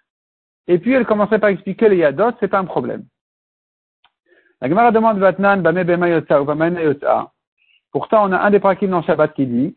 et 0.67 0.77
puis 0.79 0.93
elle 0.93 1.05
commencerait 1.05 1.39
par 1.39 1.49
expliquer 1.49 1.89
les 1.89 1.97
yadot, 1.97 2.31
c'est 2.39 2.47
pas 2.47 2.59
un 2.59 2.65
problème. 2.65 3.03
La 4.65 4.69
Gemara 4.69 4.89
demande 4.89 5.19
Vatnan, 5.19 5.57
Bame 5.57 5.77
ou 5.77 7.05
Pourtant, 7.91 8.27
on 8.27 8.31
a 8.31 8.39
un 8.39 8.49
des 8.49 8.59
prakim 8.59 8.89
dans 8.89 9.03
Shabbat 9.03 9.35
qui 9.35 9.45
dit, 9.45 9.75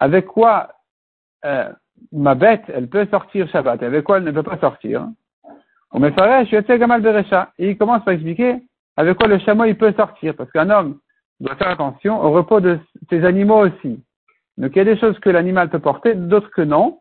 avec 0.00 0.26
quoi 0.26 0.72
euh, 1.44 1.68
ma 2.10 2.34
bête, 2.34 2.64
elle 2.74 2.88
peut 2.88 3.06
sortir 3.08 3.48
Shabbat, 3.50 3.80
avec 3.84 4.02
quoi 4.02 4.16
elle 4.16 4.24
ne 4.24 4.32
peut 4.32 4.42
pas 4.42 4.58
sortir? 4.58 5.06
On 5.92 6.00
me 6.00 6.10
ferait, 6.10 6.44
je 6.46 6.76
Gamal 6.76 7.02
Berecha. 7.02 7.52
Et 7.56 7.70
il 7.70 7.78
commence 7.78 8.04
par 8.04 8.12
expliquer 8.14 8.56
avec 8.96 9.16
quoi 9.16 9.28
le 9.28 9.38
chameau 9.38 9.62
il 9.62 9.78
peut 9.78 9.92
sortir, 9.92 10.34
parce 10.34 10.50
qu'un 10.50 10.70
homme, 10.70 10.98
doit 11.38 11.54
faire 11.54 11.70
attention 11.70 12.20
au 12.20 12.32
repos 12.32 12.58
de 12.58 12.80
ses 13.10 13.24
animaux 13.24 13.64
aussi. 13.64 14.02
Donc 14.58 14.72
il 14.74 14.78
y 14.78 14.80
a 14.80 14.92
des 14.92 14.98
choses 14.98 15.20
que 15.20 15.30
l'animal 15.30 15.70
peut 15.70 15.78
porter, 15.78 16.16
d'autres 16.16 16.50
que 16.50 16.62
non. 16.62 16.98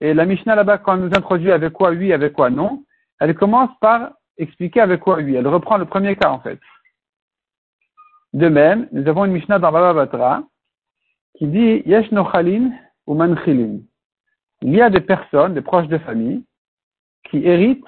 Et 0.00 0.14
la 0.14 0.26
Mishnah 0.26 0.56
là-bas, 0.56 0.78
quand 0.78 0.94
elle 0.94 1.02
nous 1.02 1.16
introduit 1.16 1.52
avec 1.52 1.74
quoi 1.74 1.90
oui, 1.90 2.12
avec 2.12 2.32
quoi 2.32 2.50
non, 2.50 2.82
elle 3.20 3.36
commence 3.36 3.70
par 3.80 4.14
expliquer 4.40 4.80
avec 4.80 5.00
quoi 5.00 5.16
oui. 5.16 5.34
Elle 5.34 5.48
reprend 5.48 5.76
le 5.76 5.84
premier 5.84 6.16
cas 6.16 6.30
en 6.30 6.40
fait. 6.40 6.58
De 8.32 8.48
même, 8.48 8.88
nous 8.92 9.06
avons 9.08 9.24
une 9.24 9.32
Mishnah 9.32 9.58
dans 9.58 9.72
Baba 9.72 9.92
Batra 9.92 10.42
qui 11.36 11.46
dit 11.46 11.82
Yesh 11.86 12.10
ou 13.06 13.14
manchilin. 13.14 13.78
Il 14.62 14.74
y 14.74 14.82
a 14.82 14.90
des 14.90 15.00
personnes, 15.00 15.54
des 15.54 15.62
proches 15.62 15.88
de 15.88 15.98
famille, 15.98 16.44
qui 17.24 17.46
héritent 17.46 17.84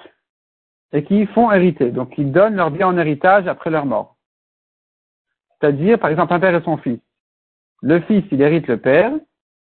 et 0.92 1.04
qui 1.04 1.26
font 1.26 1.50
hériter. 1.52 1.90
Donc, 1.90 2.14
qui 2.14 2.25
donnent 2.25 2.56
leur 2.56 2.71
bien 2.71 2.88
en 2.88 2.97
héritage 2.97 3.47
après 3.47 3.71
leur 3.71 3.87
mort. 3.87 4.16
C'est-à-dire, 5.61 5.99
par 5.99 6.11
exemple, 6.11 6.32
un 6.32 6.40
père 6.40 6.54
et 6.54 6.62
son 6.62 6.76
fils. 6.78 7.00
Le 7.82 8.00
fils, 8.00 8.25
il 8.30 8.40
hérite 8.40 8.66
le 8.68 8.78
père, 8.78 9.12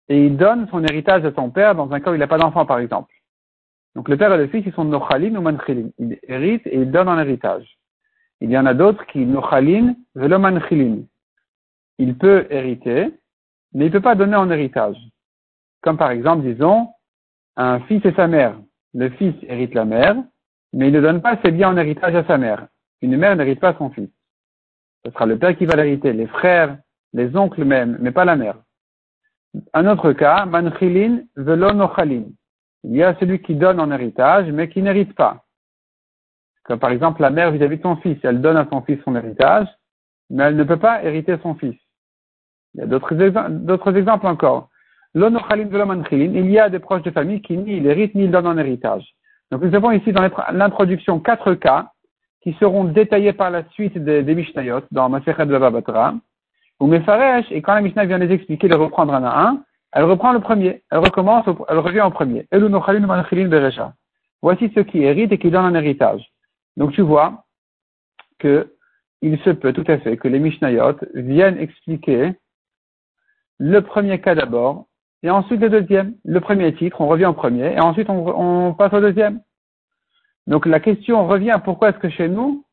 et 0.10 0.26
il 0.26 0.38
donne 0.38 0.68
son 0.70 0.84
héritage 0.84 1.26
à 1.26 1.34
son 1.34 1.50
père 1.50 1.76
dans 1.76 1.92
un 1.92 2.00
cas 2.00 2.12
où 2.12 2.16
il 2.16 2.20
n'a 2.20 2.28
pas 2.28 2.38
d'enfant, 2.38 2.66
par 2.66 2.80
exemple. 2.80 3.14
Donc 3.96 4.10
le 4.10 4.18
père 4.18 4.34
et 4.34 4.38
le 4.38 4.48
fils, 4.48 4.64
ils 4.66 4.74
sont 4.74 4.86
nochalin 4.86 5.36
ou 5.36 5.42
manchilin. 5.42 5.90
Ils 6.00 6.18
héritent 6.28 6.68
et 6.68 6.78
ils 6.78 6.92
donnent 6.92 7.10
en 7.10 7.20
héritage. 7.20 7.78
Il 8.42 8.50
y 8.50 8.58
en 8.58 8.66
a 8.66 8.74
d'autres 8.74 9.06
qui 9.08 9.26
nochalin 9.26 9.96
velo 10.16 10.40
manchilin. 10.40 11.04
Il 12.00 12.18
peut 12.18 12.48
hériter, 12.50 13.14
mais 13.74 13.86
il 13.86 13.88
ne 13.88 13.94
peut 13.94 14.02
pas 14.02 14.16
donner 14.16 14.36
en 14.36 14.50
héritage. 14.50 14.98
Comme 15.82 15.98
par 15.98 16.12
exemple, 16.12 16.44
disons, 16.44 16.90
un 17.56 17.80
fils 17.82 18.04
et 18.06 18.14
sa 18.14 18.28
mère. 18.28 18.60
Le 18.96 19.10
fils 19.10 19.36
hérite 19.44 19.74
la 19.74 19.86
mère, 19.86 20.16
mais 20.72 20.88
il 20.88 20.94
ne 20.94 21.02
donne 21.02 21.22
pas 21.22 21.38
ses 21.44 21.52
biens 21.52 21.70
en 21.70 21.78
héritage 21.78 22.16
à 22.16 22.26
sa 22.26 22.38
mère. 22.38 22.68
Une 23.02 23.18
mère 23.18 23.36
n'hérite 23.36 23.60
pas 23.60 23.76
son 23.78 23.90
fils. 23.90 24.10
Ce 25.06 25.12
sera 25.12 25.26
le 25.26 25.38
père 25.38 25.56
qui 25.58 25.66
va 25.66 25.76
l'hériter, 25.76 26.14
les 26.14 26.28
frères, 26.28 26.78
les 27.14 27.36
oncles 27.36 27.66
même, 27.66 27.98
mais 28.00 28.12
pas 28.12 28.26
la 28.26 28.36
mère. 28.36 28.58
Un 29.74 29.88
autre 29.88 30.14
cas, 30.14 30.46
manchilin 30.46 31.22
velonochalin. 31.36 32.24
Il 32.84 32.96
y 32.96 33.04
a 33.04 33.16
celui 33.20 33.42
qui 33.42 33.56
donne 33.56 33.80
en 33.80 33.92
héritage, 33.92 34.52
mais 34.52 34.70
qui 34.70 34.82
n'hérite 34.82 35.16
pas. 35.16 35.44
Comme 36.64 36.80
par 36.80 36.92
exemple 36.92 37.22
la 37.22 37.30
mère 37.30 37.52
vis-à-vis 37.52 37.78
de 37.78 37.82
son 37.82 37.98
fils. 37.98 38.18
Elle 38.24 38.42
donne 38.42 38.58
à 38.58 38.68
son 38.72 38.82
fils 38.82 39.00
son 39.04 39.16
héritage, 39.16 39.68
mais 40.30 40.44
elle 40.44 40.56
ne 40.56 40.64
peut 40.64 40.80
pas 40.80 41.04
hériter 41.04 41.38
son 41.42 41.56
fils. 41.56 41.76
Il 42.74 42.82
y 42.82 42.84
a 42.84 42.88
d'autres 42.88 43.96
exemples 43.96 44.28
encore. 44.28 44.70
L'onochalin 45.14 45.66
velomanchilin, 45.66 46.34
il 46.34 46.50
y 46.50 46.58
a 46.58 46.70
des 46.70 46.80
proches 46.80 47.04
de 47.04 47.12
famille 47.12 47.42
qui 47.42 47.56
ni 47.58 47.86
héritent 47.86 48.16
ni 48.16 48.28
donnent 48.28 48.48
en 48.48 48.58
héritage. 48.58 49.06
Donc 49.52 49.62
nous 49.62 49.76
avons 49.76 49.92
ici 49.92 50.12
dans 50.12 50.28
l'introduction 50.52 51.20
quatre 51.20 51.54
cas 51.54 51.92
qui 52.42 52.54
seront 52.54 52.86
détaillés 52.86 53.34
par 53.34 53.52
la 53.52 53.64
suite 53.70 53.98
des, 53.98 54.24
des 54.24 54.36
Mishnayot 54.36 54.82
dans 54.92 55.10
Masechet 55.10 55.46
de 55.46 55.58
Batra, 55.58 56.16
ou 56.80 56.88
Mefaresh, 56.88 57.46
et 57.52 57.62
quand 57.62 57.76
la 57.76 57.82
Mishnah 57.82 58.06
vient 58.06 58.18
les 58.18 58.34
expliquer, 58.34 58.68
les 58.68 58.76
reprendre 58.76 59.14
un 59.14 59.24
à 59.24 59.48
un, 59.48 59.64
elle 59.94 60.06
reprend 60.06 60.34
le 60.34 60.40
premier, 60.40 60.84
elle 60.92 61.00
recommence, 61.00 61.46
elle 61.70 61.78
revient 61.78 62.02
au 62.02 62.10
premier. 62.10 62.48
Voici 64.42 64.72
ceux 64.76 64.84
qui 64.84 65.04
héritent 65.04 65.32
et 65.32 65.38
qui 65.38 65.52
donnent 65.52 65.66
un 65.66 65.76
héritage. 65.76 66.32
Donc 66.78 66.92
tu 66.94 67.02
vois 67.02 67.46
que 68.40 68.74
il 69.22 69.40
se 69.40 69.52
peut 69.52 69.72
tout 69.72 69.86
à 69.88 69.98
fait 70.00 70.18
que 70.18 70.28
les 70.28 70.40
Mishnayot 70.40 70.98
viennent 71.14 71.58
expliquer 71.58 72.34
le 73.58 73.80
premier 73.80 74.20
cas 74.20 74.36
d'abord, 74.36 74.88
et 75.22 75.30
ensuite 75.30 75.62
le 75.62 75.70
deuxième. 75.70 76.16
Le 76.26 76.42
premier 76.42 76.74
titre, 76.74 77.00
on 77.00 77.08
revient 77.08 77.28
au 77.28 77.34
premier, 77.34 77.74
et 77.74 77.80
ensuite 77.80 78.10
on, 78.10 78.74
passe 78.74 78.92
au 78.92 79.00
deuxième. 79.00 79.40
Donc 80.48 80.66
la 80.66 80.82
question 80.82 81.26
revient, 81.26 81.58
pourquoi 81.64 81.90
est-ce 81.90 82.00
que 82.00 82.10
chez 82.10 82.28
nous, 82.28 82.66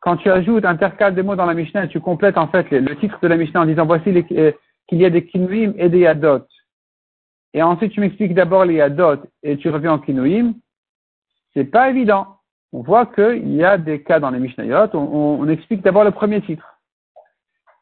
quand 0.00 0.16
tu 0.16 0.30
ajoutes, 0.30 0.64
intercales 0.64 1.14
des 1.14 1.22
mots 1.22 1.36
dans 1.36 1.44
la 1.44 1.52
Mishnah, 1.52 1.88
tu 1.88 2.00
complètes 2.00 2.38
en 2.38 2.48
fait 2.48 2.70
le, 2.70 2.96
titre 2.96 3.18
de 3.20 3.28
la 3.28 3.36
Mishnah 3.36 3.60
en 3.60 3.66
disant 3.66 3.84
voici 3.84 4.08
euh, 4.32 4.52
qu'il 4.90 5.00
y 5.00 5.06
a 5.06 5.10
des 5.10 5.24
kinuim 5.24 5.72
et 5.78 5.88
des 5.88 6.00
yadot. 6.00 6.44
Et 7.54 7.62
ensuite 7.62 7.92
tu 7.92 8.00
m'expliques 8.00 8.34
d'abord 8.34 8.64
les 8.64 8.74
yadot 8.74 9.22
et 9.44 9.56
tu 9.56 9.70
reviens 9.70 9.92
en 9.92 9.98
kinuim, 10.00 10.54
c'est 11.54 11.64
pas 11.64 11.88
évident. 11.90 12.38
on 12.72 12.82
voit 12.82 13.06
qu'il 13.06 13.54
y 13.54 13.64
a 13.64 13.78
des 13.78 14.02
cas 14.02 14.18
dans 14.18 14.30
les 14.30 14.40
Mishnayot, 14.40 14.90
on, 14.94 15.38
on, 15.40 15.48
explique 15.48 15.82
d'abord 15.82 16.04
le 16.04 16.10
premier 16.10 16.42
titre. 16.42 16.66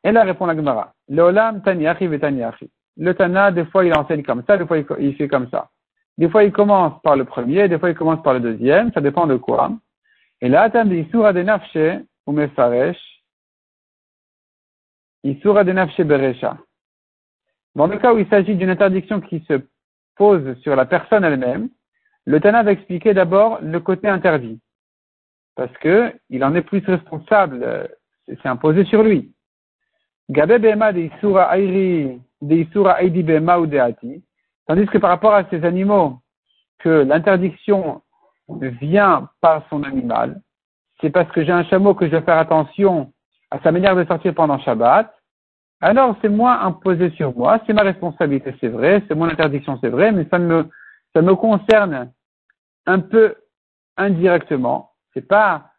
Et 0.05 0.13
là 0.13 0.23
répond 0.23 0.47
la 0.47 0.55
Gemara. 0.55 0.93
Taniachi. 1.65 2.71
Le 2.99 3.13
Tana, 3.15 3.53
des 3.53 3.65
fois 3.65 3.85
il 3.87 3.95
enseigne 3.95 4.23
comme 4.23 4.45
ça, 4.47 4.59
des 4.59 4.67
fois 4.67 4.79
il 4.79 5.17
fait 5.17 5.29
comme 5.29 5.49
ça. 5.49 5.71
Des 6.19 6.29
fois 6.29 6.45
il 6.45 6.53
commence 6.53 7.01
par 7.03 7.17
le 7.17 7.25
premier, 7.25 7.69
des 7.69 7.79
fois 7.79 7.89
il 7.89 7.97
commence 7.97 8.23
par 8.23 8.35
le 8.35 8.41
deuxième, 8.41 8.93
ça 8.93 9.01
dépend 9.01 9.27
de 9.27 9.37
quoi. 9.37 9.71
Et 10.43 10.49
là, 10.49 10.69
Tam 10.69 10.93
Isura 10.93 11.33
de 11.33 11.43
Nafshe 11.43 12.05
ou 12.27 12.33
Mefaresh, 12.33 12.99
Isura 15.25 15.65
de 15.65 15.73
Nafshe 15.73 16.01
Beresha. 16.03 16.59
Dans 17.79 17.87
le 17.87 17.97
cas 17.97 18.13
où 18.13 18.19
il 18.19 18.27
s'agit 18.27 18.57
d'une 18.57 18.71
interdiction 18.71 19.21
qui 19.21 19.39
se 19.47 19.63
pose 20.17 20.59
sur 20.63 20.75
la 20.75 20.85
personne 20.85 21.23
elle-même, 21.23 21.69
le 22.25 22.41
Tana 22.41 22.65
va 22.65 22.73
expliquer 22.73 23.15
d'abord 23.15 23.61
le 23.63 23.79
côté 23.79 24.09
interdit. 24.09 24.61
Parce 25.55 25.71
que 25.79 26.13
il 26.29 26.43
en 26.43 26.57
est 26.57 26.63
plus 26.63 26.85
responsable, 26.85 27.61
euh, 27.63 27.87
c'est 28.27 28.49
imposé 28.49 28.85
sur 28.85 29.05
lui. 29.05 29.33
Tandis 34.67 34.87
que 34.87 34.99
par 34.99 35.11
rapport 35.11 35.35
à 35.35 35.45
ces 35.49 35.65
animaux, 35.65 36.19
que 36.81 37.05
l'interdiction 37.05 38.03
vient 38.49 39.31
par 39.41 39.65
son 39.71 39.85
animal, 39.85 40.43
c'est 41.01 41.11
parce 41.11 41.31
que 41.31 41.45
j'ai 41.45 41.53
un 41.53 41.63
chameau 41.63 41.95
que 41.95 42.07
je 42.07 42.11
dois 42.11 42.23
faire 42.23 42.39
attention 42.39 43.13
à 43.53 43.61
sa 43.61 43.71
manière 43.71 43.95
de 43.95 44.05
sortir 44.05 44.35
pendant 44.35 44.59
Shabbat, 44.59 45.15
alors 45.81 46.17
c'est 46.21 46.29
moins 46.29 46.61
imposé 46.61 47.11
sur 47.11 47.37
moi, 47.37 47.61
c'est 47.67 47.73
ma 47.73 47.83
responsabilité, 47.83 48.55
c'est 48.61 48.69
vrai, 48.69 49.03
c'est 49.07 49.15
mon 49.15 49.27
interdiction, 49.27 49.79
c'est 49.81 49.89
vrai, 49.89 50.11
mais 50.13 50.27
ça 50.31 50.39
me, 50.39 50.67
ça 51.15 51.23
me 51.23 51.35
concerne 51.35 52.13
un 52.87 52.99
peu 53.01 53.37
indirectement. 53.97 54.93
C'est 55.15 55.27
pas 55.27 55.71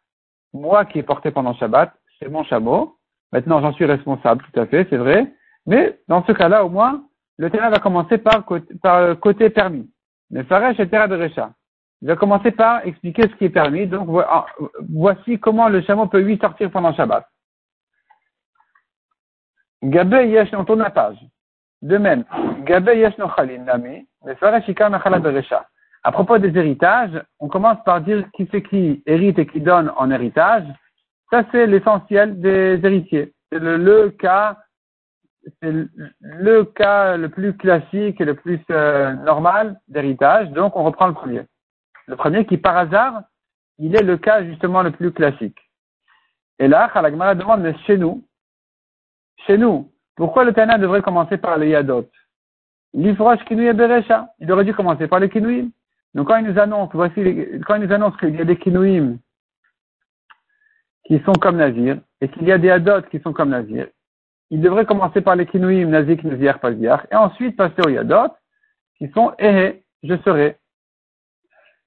moi 0.54 0.86
qui 0.86 1.00
ai 1.00 1.04
porté 1.04 1.32
pendant 1.32 1.54
Shabbat, 1.54 1.92
c'est 2.20 2.30
mon 2.30 2.44
chameau. 2.44 2.98
Maintenant, 3.32 3.62
j'en 3.62 3.74
suis 3.74 3.86
responsable, 3.86 4.44
tout 4.52 4.60
à 4.60 4.66
fait, 4.66 4.88
c'est 4.90 4.98
vrai. 4.98 5.34
Mais 5.66 6.00
dans 6.08 6.26
ce 6.26 6.32
cas-là, 6.32 6.66
au 6.66 6.70
moins, 6.70 7.04
le 7.38 7.50
terrain 7.50 7.70
va 7.70 7.80
commencer 7.80 8.18
par 8.18 8.46
par 8.82 9.20
côté 9.20 9.50
permis. 9.50 9.90
Mais 10.32 10.44
Faresh 10.44 10.80
et 10.80 10.90
Terra 10.90 11.08
de 11.08 11.16
Recha. 11.16 11.52
Il 12.02 12.08
va 12.08 12.16
commencer 12.16 12.52
par 12.52 12.86
expliquer 12.86 13.24
ce 13.24 13.36
qui 13.36 13.46
est 13.46 13.50
permis. 13.50 13.86
Donc, 13.86 14.08
voici 14.90 15.40
comment 15.40 15.68
le 15.68 15.82
chameau 15.82 16.08
peut 16.08 16.22
lui 16.22 16.38
sortir 16.38 16.72
pendant 16.72 16.94
Shabbat. 16.94 17.28
Gabe 19.84 20.26
yesh, 20.26 20.50
on 20.54 20.66
tourne 20.66 20.86
page. 20.94 21.18
De 21.82 21.98
même, 21.98 22.26
Gabe 22.66 22.90
yesh 22.90 23.18
no 23.18 23.30
chalin 23.36 23.64
nami, 23.64 24.08
mais 24.26 24.36
farashika 24.36 24.90
nachala 24.90 25.20
beresha. 25.20 25.66
À 26.04 26.12
propos 26.12 26.38
des 26.38 26.58
héritages, 26.58 27.22
on 27.40 27.48
commence 27.48 27.78
par 27.84 28.02
dire 28.02 28.26
qui 28.32 28.48
c'est 28.52 28.64
qui 28.64 29.04
hérite 29.06 29.40
et 29.40 29.46
qui 29.46 29.60
donne 29.60 29.92
en 29.98 30.12
héritage. 30.12 30.66
Ça, 31.30 31.44
c'est 31.52 31.68
l'essentiel 31.68 32.40
des 32.40 32.80
héritiers. 32.84 33.34
C'est 33.52 33.60
le, 33.60 34.10
cas, 34.10 34.58
c'est 35.62 35.72
le, 36.22 36.64
cas 36.64 37.18
le 37.18 37.30
plus 37.30 37.56
classique 37.56 38.20
et 38.20 38.26
le 38.26 38.36
plus 38.36 38.62
euh, 38.72 39.14
normal 39.14 39.80
d'héritage. 39.88 40.50
Donc, 40.52 40.76
on 40.76 40.84
reprend 40.84 41.08
le 41.08 41.14
premier. 41.14 41.44
Le 42.08 42.16
premier 42.16 42.46
qui, 42.46 42.58
par 42.58 42.78
hasard, 42.78 43.22
il 43.78 43.96
est 43.96 44.04
le 44.04 44.18
cas 44.18 44.44
justement 44.44 44.82
le 44.82 44.92
plus 44.92 45.12
classique. 45.12 45.60
Et 46.60 46.68
là, 46.68 46.90
Khalagmara 46.94 47.36
demande, 47.36 47.62
mais 47.62 47.78
chez 47.86 47.98
nous, 47.98 48.24
chez 49.46 49.58
nous, 49.58 49.92
pourquoi 50.16 50.44
le 50.44 50.54
Tana 50.54 50.78
devrait 50.78 51.02
commencer 51.02 51.38
par 51.38 51.58
les 51.58 51.70
Yadot? 51.70 52.10
L'Ifrosh 52.94 53.44
Kinouy 53.46 53.72
Beresha, 53.74 54.30
il 54.40 54.52
aurait 54.52 54.66
dû 54.66 54.74
commencer 54.74 55.08
par 55.08 55.20
les 55.20 55.30
Kinouim. 55.30 55.70
Donc 56.14 56.28
quand 56.28 56.38
il 56.38 56.48
nous 56.48 56.60
annonce, 56.60 56.90
voici, 56.94 57.22
quand 57.66 57.76
il 57.76 57.84
nous 57.84 57.94
annonce 57.94 58.18
qu'il 58.18 58.36
y 58.36 58.42
a 58.42 58.46
des 58.46 58.58
Kinouim 58.58 59.18
qui 61.06 61.20
sont 61.26 61.34
comme 61.34 61.58
Nazir, 61.58 62.00
et 62.22 62.28
qu'il 62.30 62.44
y 62.44 62.52
a 62.52 62.58
des 62.58 62.68
Yadot 62.68 63.04
qui 63.10 63.20
sont 63.20 63.34
comme 63.34 63.50
Nazir, 63.50 63.88
il 64.50 64.62
devrait 64.62 64.86
commencer 64.86 65.22
par 65.22 65.36
les 65.36 65.46
Kinouim, 65.46 65.88
Nazir, 65.88 66.18
Nazir, 66.24 66.60
Palviar, 66.60 67.06
et 67.12 67.16
ensuite 67.16 67.56
passer 67.56 67.82
aux 67.86 67.90
Yadot, 67.90 68.34
qui 68.98 69.10
sont 69.12 69.34
Eh, 69.40 69.84
je 70.04 70.16
serai. 70.26 70.58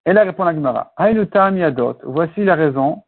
Et 0.07 0.13
là 0.13 0.25
répond 0.25 0.45
la 0.45 0.55
Gemara, 0.55 0.93
Yadot, 0.99 1.99
voici 2.05 2.45
la 2.45 2.55
raison 2.55 3.03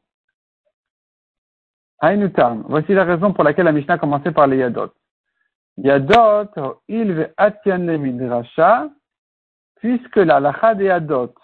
Voici 2.00 2.92
la 2.92 3.04
raison 3.04 3.32
pour 3.32 3.44
laquelle 3.44 3.64
la 3.64 3.72
Mishnah 3.72 3.94
a 3.94 3.98
commencé 3.98 4.30
par 4.30 4.46
les 4.46 4.58
Yadot. 4.58 4.92
Yadot, 5.78 6.80
il 6.88 7.28
le 7.66 7.96
midrasha, 7.96 8.88
puisque 9.76 10.16
la 10.16 10.40
lacha 10.40 10.74
des 10.74 10.84
Yadot, 10.84 11.34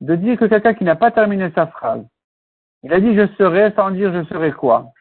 de 0.00 0.14
dire 0.16 0.38
que 0.38 0.44
quelqu'un 0.44 0.74
qui 0.74 0.84
n'a 0.84 0.96
pas 0.96 1.10
terminé 1.10 1.50
sa 1.54 1.66
phrase, 1.66 2.06
il 2.82 2.92
a 2.92 3.00
dit 3.00 3.14
je 3.14 3.26
serai 3.38 3.72
sans 3.72 3.90
dire 3.90 4.12
je 4.12 4.24
serai 4.28 4.52
quoi? 4.52 4.92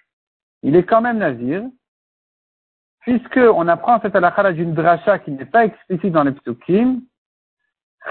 Il 0.62 0.76
est 0.76 0.84
quand 0.84 1.02
même 1.02 1.18
nazir, 1.18 1.64
puisque 3.02 3.38
on 3.38 3.68
apprend 3.68 4.00
cette 4.02 4.16
halakha 4.16 4.54
d'une 4.54 4.74
dracha 4.74 5.20
qui 5.20 5.32
n'est 5.32 5.46
pas 5.46 5.66
explicite 5.66 6.14
dans 6.14 6.24
les 6.24 6.32
psukim, 6.32 7.02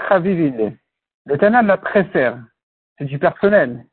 chavivile. 0.07 0.77
Le 1.25 1.37
Tana 1.37 1.61
la 1.61 1.77
préfère. 1.77 2.37
C'est 2.97 3.05
du 3.05 3.17
personnel 3.17 3.85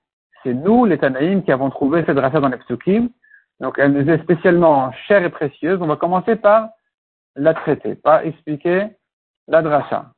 c'est 0.42 0.55
nous, 0.55 0.85
les 0.85 0.98
Tanaïm, 0.98 1.42
qui 1.42 1.53
avons 1.53 1.70
trouvé 1.70 2.05
cette 2.05 2.16
dracha 2.16 2.40
dans 2.40 2.48
les 2.48 2.57
psukim. 2.59 3.09
Donc, 3.61 3.79
elle 3.79 3.92
nous 3.92 4.09
est 4.09 4.22
spécialement 4.22 4.92
chère 5.07 5.22
et 5.22 5.31
précieuse. 5.31 5.81
On 5.83 5.87
va 5.87 5.96
commencer 5.96 6.37
par 6.37 6.70
la 7.37 7.55
traiter, 7.55 7.94
par 7.94 8.22
expliquer 8.22 8.88
la 9.48 9.62
dracha. 9.62 10.12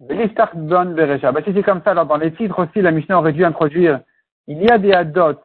Don 0.00 0.94
Berecha. 0.94 1.32
Bah, 1.32 1.40
si 1.44 1.52
c'est 1.52 1.62
comme 1.62 1.82
ça, 1.82 1.90
alors 1.90 2.06
dans 2.06 2.16
les 2.16 2.32
titres 2.32 2.58
aussi, 2.58 2.80
la 2.80 2.90
Mishnah 2.90 3.18
aurait 3.18 3.32
dû 3.32 3.44
introduire, 3.44 4.00
il 4.46 4.62
y 4.62 4.70
a 4.70 4.78
des 4.78 4.92
adot 4.92 5.38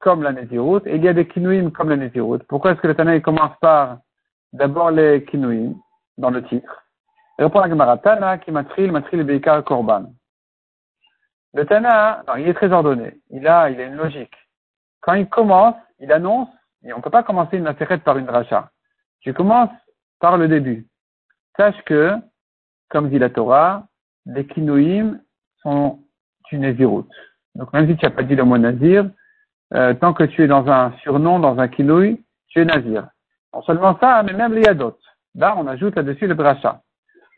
comme 0.00 0.22
la 0.22 0.32
Nézirut, 0.32 0.82
et 0.86 0.96
il 0.96 1.04
y 1.04 1.08
a 1.08 1.12
des 1.12 1.26
kinuim 1.26 1.70
comme 1.70 1.90
la 1.90 1.96
Nézirut. 1.96 2.40
Pourquoi 2.48 2.72
est-ce 2.72 2.80
que 2.80 2.88
le 2.88 2.94
Tanaïm 2.94 3.20
commence 3.20 3.56
par 3.60 3.98
d'abord 4.52 4.90
les 4.90 5.24
kinuim 5.24 5.74
dans 6.18 6.30
le 6.30 6.42
titre? 6.44 6.84
Il 7.38 7.44
répond 7.44 7.60
à 7.60 7.68
Gemara, 7.68 7.98
Tana, 7.98 8.38
qui 8.38 8.50
matril, 8.50 8.90
matril, 8.90 9.22
beikar, 9.22 9.62
korban. 9.64 10.12
Le 11.58 11.66
Tana, 11.66 12.22
il 12.38 12.46
est 12.46 12.54
très 12.54 12.70
ordonné. 12.70 13.18
Il 13.30 13.48
a, 13.48 13.68
une 13.68 13.96
logique. 13.96 14.36
Quand 15.00 15.14
il 15.14 15.28
commence, 15.28 15.74
il 15.98 16.12
annonce, 16.12 16.48
et 16.84 16.92
on 16.92 16.98
ne 16.98 17.02
peut 17.02 17.10
pas 17.10 17.24
commencer 17.24 17.56
une 17.56 17.66
affaire 17.66 18.00
par 18.00 18.16
une 18.16 18.26
dracha. 18.26 18.70
Tu 19.22 19.34
commences 19.34 19.72
par 20.20 20.36
le 20.36 20.46
début. 20.46 20.86
Sache 21.56 21.82
que, 21.84 22.14
comme 22.90 23.10
dit 23.10 23.18
la 23.18 23.30
Torah, 23.30 23.88
les 24.24 24.46
kinoïm 24.46 25.20
sont 25.60 25.98
une 26.52 26.60
nésiroute. 26.60 27.10
Donc 27.56 27.72
même 27.72 27.88
si 27.88 27.96
tu 27.96 28.06
n'as 28.06 28.12
pas 28.12 28.22
dit 28.22 28.36
le 28.36 28.44
mot 28.44 28.56
nazir, 28.56 29.10
euh, 29.74 29.94
tant 29.94 30.12
que 30.12 30.22
tu 30.22 30.44
es 30.44 30.46
dans 30.46 30.70
un 30.70 30.92
surnom, 30.98 31.40
dans 31.40 31.58
un 31.58 31.66
kinouï, 31.66 32.24
tu 32.46 32.60
es 32.60 32.64
nazir. 32.66 33.08
Non 33.52 33.62
seulement 33.62 33.98
ça, 33.98 34.22
mais 34.22 34.32
même 34.32 34.54
les 34.54 34.62
yadot. 34.62 34.96
Là, 35.34 35.56
on 35.58 35.66
ajoute 35.66 35.96
là-dessus 35.96 36.28
le 36.28 36.36
dracha. 36.36 36.82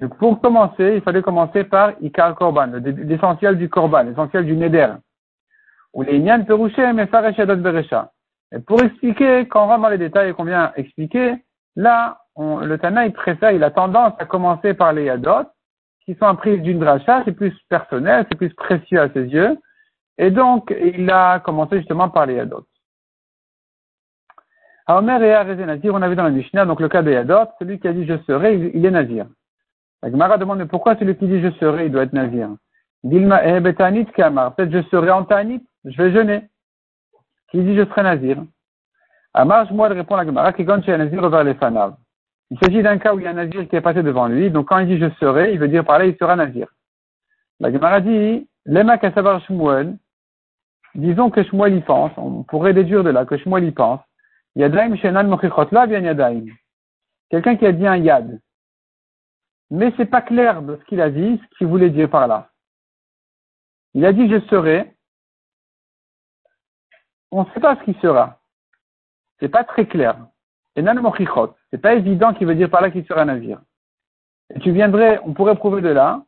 Donc 0.01 0.17
pour 0.17 0.41
commencer, 0.41 0.95
il 0.97 1.03
fallait 1.03 1.23
commencer 1.23 1.65
par 1.65 1.93
Ikar 2.01 2.35
Korban, 2.35 2.73
l'essentiel 2.83 3.59
du 3.59 3.69
Korban, 3.69 4.05
l'essentiel 4.05 4.47
du 4.47 4.57
Neder. 4.57 4.95
Ou 5.93 6.03
les 6.03 6.19
Nyan 6.19 6.45
Perushem 6.45 6.99
et 6.99 7.09
Adot 7.13 7.57
Beresha. 7.57 8.11
Et 8.53 8.61
pour 8.61 8.83
expliquer, 8.83 9.47
quand 9.47 9.65
on 9.65 9.69
va 9.69 9.77
dans 9.77 9.89
les 9.89 9.99
détails 9.99 10.31
et 10.31 10.33
qu'on 10.33 10.45
vient 10.45 10.73
expliquer, 10.77 11.35
là, 11.77 12.19
le 12.37 12.77
Tana, 12.79 13.07
il 13.07 13.13
préfère, 13.13 13.53
il 13.53 13.63
a 13.63 13.71
tendance 13.71 14.15
à 14.19 14.25
commencer 14.25 14.75
par 14.75 14.93
les 14.93 15.05
Yadot, 15.05 15.47
qui 16.05 16.15
sont 16.15 16.35
prises 16.37 16.63
d'une 16.63 16.79
dracha, 16.79 17.23
c'est 17.25 17.33
plus 17.33 17.55
personnel, 17.69 18.27
c'est 18.29 18.39
plus 18.39 18.55
précieux 18.55 19.01
à 19.01 19.11
ses 19.11 19.25
yeux. 19.25 19.59
Et 20.17 20.31
donc, 20.31 20.75
il 20.83 21.11
a 21.11 21.41
commencé 21.41 21.79
justement 21.79 22.09
par 22.09 22.27
les 22.27 22.35
Yadot. 22.35 22.65
Omer 24.89 25.23
et 25.23 25.55
Nazir, 25.67 25.95
on 25.95 26.03
a 26.03 26.09
vu 26.09 26.17
dans 26.17 26.25
la 26.25 26.31
Mishnah, 26.31 26.65
donc 26.65 26.81
le 26.81 26.89
cas 26.89 27.03
des 27.03 27.13
Yadot, 27.13 27.51
celui 27.59 27.79
qui 27.79 27.87
a 27.87 27.93
dit 27.93 28.07
je 28.07 28.19
serai, 28.27 28.55
il 28.75 28.85
est 28.85 28.91
Nazir. 28.91 29.27
La 30.03 30.11
Gemara 30.11 30.39
demande, 30.39 30.59
mais 30.59 30.67
pourquoi 30.67 30.97
celui 30.97 31.17
qui 31.17 31.27
dit 31.27 31.41
je 31.41 31.51
serai, 31.59 31.87
il 31.87 31.93
doit 31.93 32.05
être 32.05 32.13
nazir? 32.13 32.49
Dilma 33.05 33.45
eh, 33.45 34.05
kamar. 34.15 34.55
Peut-être 34.55 34.73
je 34.73 34.83
serai 34.89 35.11
en 35.11 35.25
tanit, 35.25 35.67
je 35.85 36.03
vais 36.03 36.13
jeûner. 36.13 36.49
Qui 37.51 37.63
dit 37.63 37.77
je 37.77 37.85
serai 37.85 38.03
nazir? 38.03 38.43
Amar, 39.35 39.73
moi, 39.73 39.89
répond 39.89 40.17
la 40.17 40.25
Gemara, 40.25 40.53
qui 40.53 40.63
un 40.63 40.99
nazir 40.99 41.29
vers 41.29 41.45
les. 41.45 41.57
Il 42.51 42.59
s'agit 42.59 42.83
d'un 42.83 42.99
cas 42.99 43.15
où 43.15 43.21
il 43.21 43.25
y 43.25 43.27
a 43.29 43.31
un 43.31 43.35
nazir 43.35 43.69
qui 43.69 43.77
est 43.77 43.81
passé 43.81 44.03
devant 44.03 44.27
lui, 44.27 44.51
donc 44.51 44.69
quand 44.69 44.79
il 44.79 44.89
dit 44.89 44.99
je 44.99 45.09
serai, 45.21 45.53
il 45.53 45.59
veut 45.59 45.69
dire 45.69 45.85
par 45.85 45.99
là, 45.99 46.07
il 46.07 46.17
sera 46.17 46.35
nazir. 46.35 46.67
La 47.61 47.71
Gemara 47.71 48.01
dit, 48.01 48.49
lema 48.65 48.99
kasavar 48.99 49.41
Shmuel, 49.43 49.97
disons 50.95 51.31
que 51.31 51.45
Shmuel 51.45 51.77
y 51.77 51.81
pense, 51.81 52.11
on 52.17 52.43
pourrait 52.43 52.75
déduire 52.75 53.05
de 53.05 53.11
là 53.11 53.25
que 53.25 53.37
Shmuel 53.37 53.65
y 53.65 53.71
pense. 53.71 54.01
Yadaim 54.57 54.97
shenan 54.97 55.29
mochichot, 55.29 55.67
bien 55.67 56.01
yadaim. 56.01 56.47
Quelqu'un 57.31 57.55
qui 57.55 57.67
a 57.67 57.73
dit 57.73 57.87
un 57.87 57.99
yad, 57.99 58.41
mais 59.71 59.93
c'est 59.97 60.07
pas 60.07 60.23
clair 60.23 60.63
de 60.63 60.77
ce 60.77 60.85
qu'il 60.85 61.01
a 61.01 61.11
dit, 61.11 61.41
ce 61.51 61.59
qu'il 61.59 61.67
voulait 61.67 61.91
dire 61.91 62.11
par 62.11 62.27
là. 62.27 62.51
Il 63.95 64.05
a 64.05 64.13
dit 64.13 64.29
je 64.29 64.41
serai. 64.49 64.95
On 67.31 67.45
ne 67.45 67.51
sait 67.51 67.61
pas 67.61 67.77
ce 67.77 67.85
qui 67.85 67.99
sera. 68.01 68.41
C'est 69.39 69.49
pas 69.49 69.65
très 69.65 69.87
clair. 69.87 70.17
Et 70.77 70.83
nan 70.83 71.01
c'est 71.71 71.79
pas 71.79 71.95
évident 71.95 72.35
qu'il 72.35 72.47
veut 72.47 72.55
dire 72.55 72.71
par 72.71 72.81
là 72.81 72.91
qu'il 72.91 73.07
sera 73.07 73.23
un 73.23 73.27
navire. 73.27 73.61
Et 74.55 74.61
tu 74.61 74.73
viendrais, 74.73 75.21
on 75.25 75.33
pourrait 75.33 75.57
prouver 75.57 75.81
de 75.83 75.89
là 75.89 76.23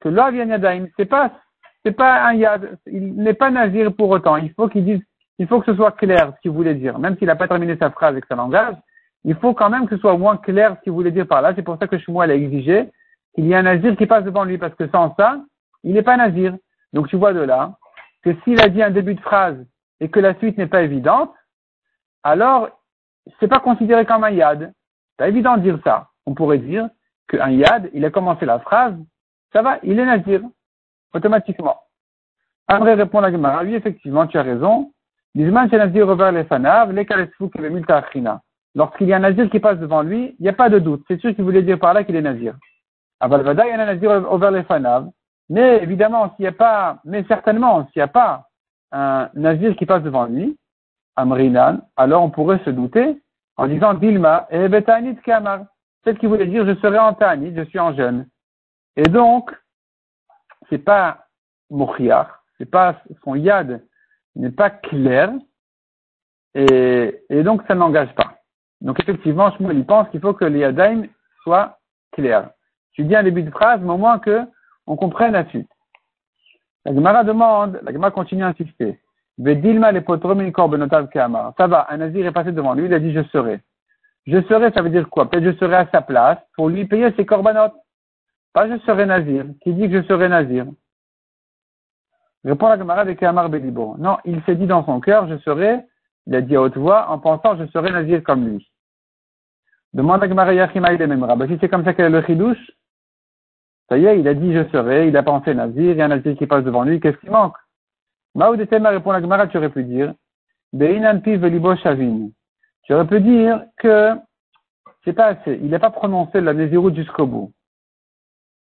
que 0.00 0.08
là 0.08 0.30
Yadaim, 0.30 0.86
c'est 0.96 1.06
pas 1.06 1.32
c'est 1.84 1.92
pas 1.92 2.26
un 2.26 2.34
yad, 2.34 2.78
il 2.86 3.14
n'est 3.14 3.34
pas 3.34 3.50
nazir 3.50 3.94
pour 3.94 4.10
autant. 4.10 4.36
Il 4.36 4.52
faut 4.54 4.68
qu'il 4.68 4.84
dise, 4.84 5.00
il 5.38 5.46
faut 5.46 5.60
que 5.60 5.66
ce 5.66 5.74
soit 5.74 5.92
clair 5.92 6.32
ce 6.36 6.40
qu'il 6.40 6.50
voulait 6.50 6.74
dire. 6.74 6.98
Même 6.98 7.16
s'il 7.16 7.26
n'a 7.26 7.36
pas 7.36 7.48
terminé 7.48 7.76
sa 7.76 7.90
phrase 7.90 8.10
avec 8.10 8.24
sa 8.26 8.34
langage, 8.34 8.74
il 9.24 9.34
faut 9.36 9.54
quand 9.54 9.70
même 9.70 9.86
que 9.86 9.96
ce 9.96 10.00
soit 10.00 10.16
moins 10.16 10.36
clair 10.36 10.76
ce 10.76 10.82
qu'il 10.82 10.92
voulait 10.92 11.10
dire 11.10 11.26
par 11.26 11.42
là. 11.42 11.52
C'est 11.54 11.62
pour 11.62 11.78
ça 11.78 11.86
que 11.86 11.98
Shmuel 11.98 12.30
a 12.30 12.34
exigé 12.34 12.90
qu'il 13.34 13.46
y 13.46 13.52
ait 13.52 13.56
un 13.56 13.62
nazir 13.62 13.96
qui 13.96 14.06
passe 14.06 14.24
devant 14.24 14.44
lui, 14.44 14.58
parce 14.58 14.74
que 14.74 14.88
sans 14.88 15.14
ça, 15.16 15.40
il 15.84 15.94
n'est 15.94 16.02
pas 16.02 16.16
nazir. 16.16 16.54
Donc 16.92 17.08
tu 17.08 17.16
vois 17.16 17.32
de 17.32 17.40
là 17.40 17.76
que 18.22 18.34
s'il 18.42 18.60
a 18.60 18.68
dit 18.68 18.82
un 18.82 18.90
début 18.90 19.14
de 19.14 19.20
phrase 19.20 19.56
et 20.00 20.08
que 20.08 20.20
la 20.20 20.34
suite 20.36 20.58
n'est 20.58 20.66
pas 20.66 20.82
évidente, 20.82 21.32
alors 22.22 22.68
c'est 23.38 23.48
pas 23.48 23.60
considéré 23.60 24.06
comme 24.06 24.24
un 24.24 24.30
yad. 24.30 24.72
C'est 25.10 25.16
pas 25.18 25.28
évident 25.28 25.56
de 25.56 25.62
dire 25.62 25.78
ça. 25.84 26.08
On 26.26 26.34
pourrait 26.34 26.58
dire 26.58 26.88
qu'un 27.28 27.50
yad, 27.50 27.90
il 27.92 28.04
a 28.04 28.10
commencé 28.10 28.46
la 28.46 28.58
phrase, 28.58 28.94
ça 29.52 29.62
va, 29.62 29.78
il 29.82 29.98
est 29.98 30.04
nazir, 30.04 30.40
automatiquement. 31.14 31.76
Après 32.66 32.94
répond 32.94 33.20
la 33.20 33.30
Gemara, 33.30 33.62
oui, 33.62 33.74
effectivement, 33.74 34.26
tu 34.26 34.38
as 34.38 34.42
raison. 34.42 34.92
Lorsqu'il 38.78 39.08
y 39.08 39.12
a 39.12 39.16
un 39.16 39.18
nazir 39.18 39.50
qui 39.50 39.58
passe 39.58 39.80
devant 39.80 40.02
lui, 40.02 40.36
il 40.38 40.42
n'y 40.42 40.48
a 40.48 40.52
pas 40.52 40.70
de 40.70 40.78
doute. 40.78 41.04
C'est 41.08 41.20
sûr 41.20 41.34
qu'il 41.34 41.42
voulait 41.42 41.64
dire 41.64 41.80
par 41.80 41.94
là 41.94 42.04
qu'il 42.04 42.14
est 42.14 42.22
nazir. 42.22 42.54
Avalvada, 43.18 43.66
il 43.66 43.70
y 43.70 43.72
a 43.72 43.74
un 43.74 43.86
nazir 43.86 44.32
over 44.32 44.52
les 44.52 44.62
fanav. 44.62 45.10
Mais 45.48 45.82
évidemment, 45.82 46.32
s'il 46.36 46.44
n'y 46.44 46.48
a 46.48 46.52
pas, 46.52 47.00
mais 47.04 47.24
certainement, 47.24 47.86
s'il 47.86 47.98
n'y 47.98 48.02
a 48.02 48.06
pas 48.06 48.46
un 48.92 49.30
nazir 49.34 49.74
qui 49.74 49.84
passe 49.84 50.04
devant 50.04 50.26
lui, 50.26 50.56
Amrinan, 51.16 51.80
alors 51.96 52.22
on 52.22 52.30
pourrait 52.30 52.60
se 52.64 52.70
douter 52.70 53.20
en 53.56 53.66
disant 53.66 53.94
Dilma, 53.94 54.46
et 54.48 54.68
Betanit 54.68 55.16
Kamar. 55.24 55.62
Celle 56.04 56.16
qui 56.16 56.26
voulait 56.26 56.46
dire 56.46 56.64
je 56.64 56.76
serai 56.76 57.00
en 57.00 57.14
Tanit, 57.14 57.56
je 57.56 57.64
suis 57.64 57.80
en 57.80 57.96
jeûne. 57.96 58.28
Et 58.94 59.02
donc, 59.02 59.50
c'est 60.70 60.78
pas 60.78 61.26
Mochiach, 61.68 62.28
c'est 62.56 62.70
pas 62.70 62.94
son 63.24 63.34
yad 63.34 63.82
n'est 64.36 64.52
pas 64.52 64.70
clair, 64.70 65.32
et, 66.54 67.24
et 67.28 67.42
donc 67.42 67.62
ça 67.66 67.74
n'engage 67.74 68.14
pas. 68.14 68.37
Donc 68.80 69.00
effectivement, 69.00 69.52
il 69.58 69.84
pense 69.84 70.08
qu'il 70.10 70.20
faut 70.20 70.34
que 70.34 70.44
les 70.44 70.60
yadaim 70.60 71.06
soient 71.42 71.78
clairs. 72.12 72.50
Tu 72.92 73.04
dis 73.04 73.16
un 73.16 73.22
début 73.22 73.42
de 73.42 73.50
phrase, 73.50 73.80
mais 73.82 73.92
au 73.92 73.96
moins 73.96 74.18
que 74.18 74.42
on 74.86 74.96
comprenne 74.96 75.32
la 75.32 75.46
suite. 75.48 75.68
La 76.84 76.94
Gemara 76.94 77.24
demande, 77.24 77.78
la 77.82 77.92
Gemara 77.92 78.10
continue 78.10 78.44
à 78.44 78.48
insister. 78.48 78.98
Vedilma 79.38 79.92
le 79.92 80.02
Ça 80.04 81.66
va, 81.66 81.86
un 81.90 81.96
nazir 81.96 82.26
est 82.26 82.32
passé 82.32 82.50
devant 82.50 82.74
lui, 82.74 82.86
il 82.86 82.94
a 82.94 82.98
dit 82.98 83.12
je 83.12 83.22
serai. 83.24 83.60
Je 84.26 84.42
serai, 84.42 84.72
ça 84.72 84.82
veut 84.82 84.90
dire 84.90 85.08
quoi? 85.08 85.30
Peut-être 85.30 85.44
je 85.44 85.56
serai 85.58 85.76
à 85.76 85.88
sa 85.92 86.02
place 86.02 86.38
pour 86.56 86.68
lui 86.68 86.86
payer 86.86 87.12
ses 87.12 87.24
corbanotes. 87.24 87.74
Pas 88.52 88.68
je 88.68 88.78
serai 88.84 89.06
nazir. 89.06 89.44
Qui 89.62 89.72
dit 89.74 89.88
que 89.88 90.02
je 90.02 90.06
serai 90.06 90.28
nazir? 90.28 90.66
Répond 92.44 92.68
la 92.68 92.78
Gemara 92.78 93.04
de 93.04 93.12
Kamar 93.12 93.48
Belibo. 93.48 93.96
Non, 93.98 94.18
il 94.24 94.42
s'est 94.44 94.56
dit 94.56 94.66
dans 94.66 94.84
son 94.84 95.00
cœur, 95.00 95.28
je 95.28 95.38
serai, 95.38 95.84
il 96.28 96.34
a 96.36 96.42
dit 96.42 96.54
à 96.56 96.60
haute 96.60 96.76
voix, 96.76 97.08
en 97.08 97.18
pensant, 97.18 97.56
je 97.56 97.64
serai 97.68 97.90
nazir 97.90 98.22
comme 98.22 98.46
lui. 98.46 98.70
Demande 99.94 100.22
à 100.22 100.52
Yachima 100.52 100.92
il 100.92 101.06
Memra. 101.06 101.34
Bah, 101.36 101.46
si 101.48 101.56
c'est 101.58 101.70
comme 101.70 101.84
ça 101.84 101.94
qu'elle 101.94 102.14
est 102.14 102.20
le 102.20 102.26
chidouche, 102.26 102.70
ça 103.88 103.96
y 103.96 104.04
est, 104.04 104.20
il 104.20 104.28
a 104.28 104.34
dit 104.34 104.52
je 104.52 104.68
serai, 104.68 105.08
il 105.08 105.16
a 105.16 105.22
pensé 105.22 105.54
nazir, 105.54 105.92
il 105.92 105.96
y 105.96 106.02
a 106.02 106.04
un 106.04 106.08
nazir 106.08 106.36
qui 106.36 106.46
passe 106.46 106.64
devant 106.64 106.84
lui, 106.84 107.00
qu'est-ce 107.00 107.16
qui 107.16 107.30
manque? 107.30 107.56
Maoudetema 108.34 108.90
répond 108.90 109.10
la 109.12 109.22
Gemara, 109.22 109.46
tu 109.46 109.56
aurais 109.56 109.70
pu 109.70 109.84
dire, 109.84 110.12
Beinan 110.74 111.20
Piv 111.20 111.40
Velibo 111.40 111.74
Shavin. 111.76 112.28
Tu 112.82 112.92
aurais 112.92 113.06
pu 113.06 113.22
dire 113.22 113.64
que 113.78 114.14
c'est 115.04 115.14
pas 115.14 115.28
assez, 115.28 115.58
il 115.62 115.70
n'a 115.70 115.78
pas 115.78 115.90
prononcé 115.90 116.42
la 116.42 116.52
Nézirut 116.52 116.94
jusqu'au 116.94 117.26
bout. 117.26 117.52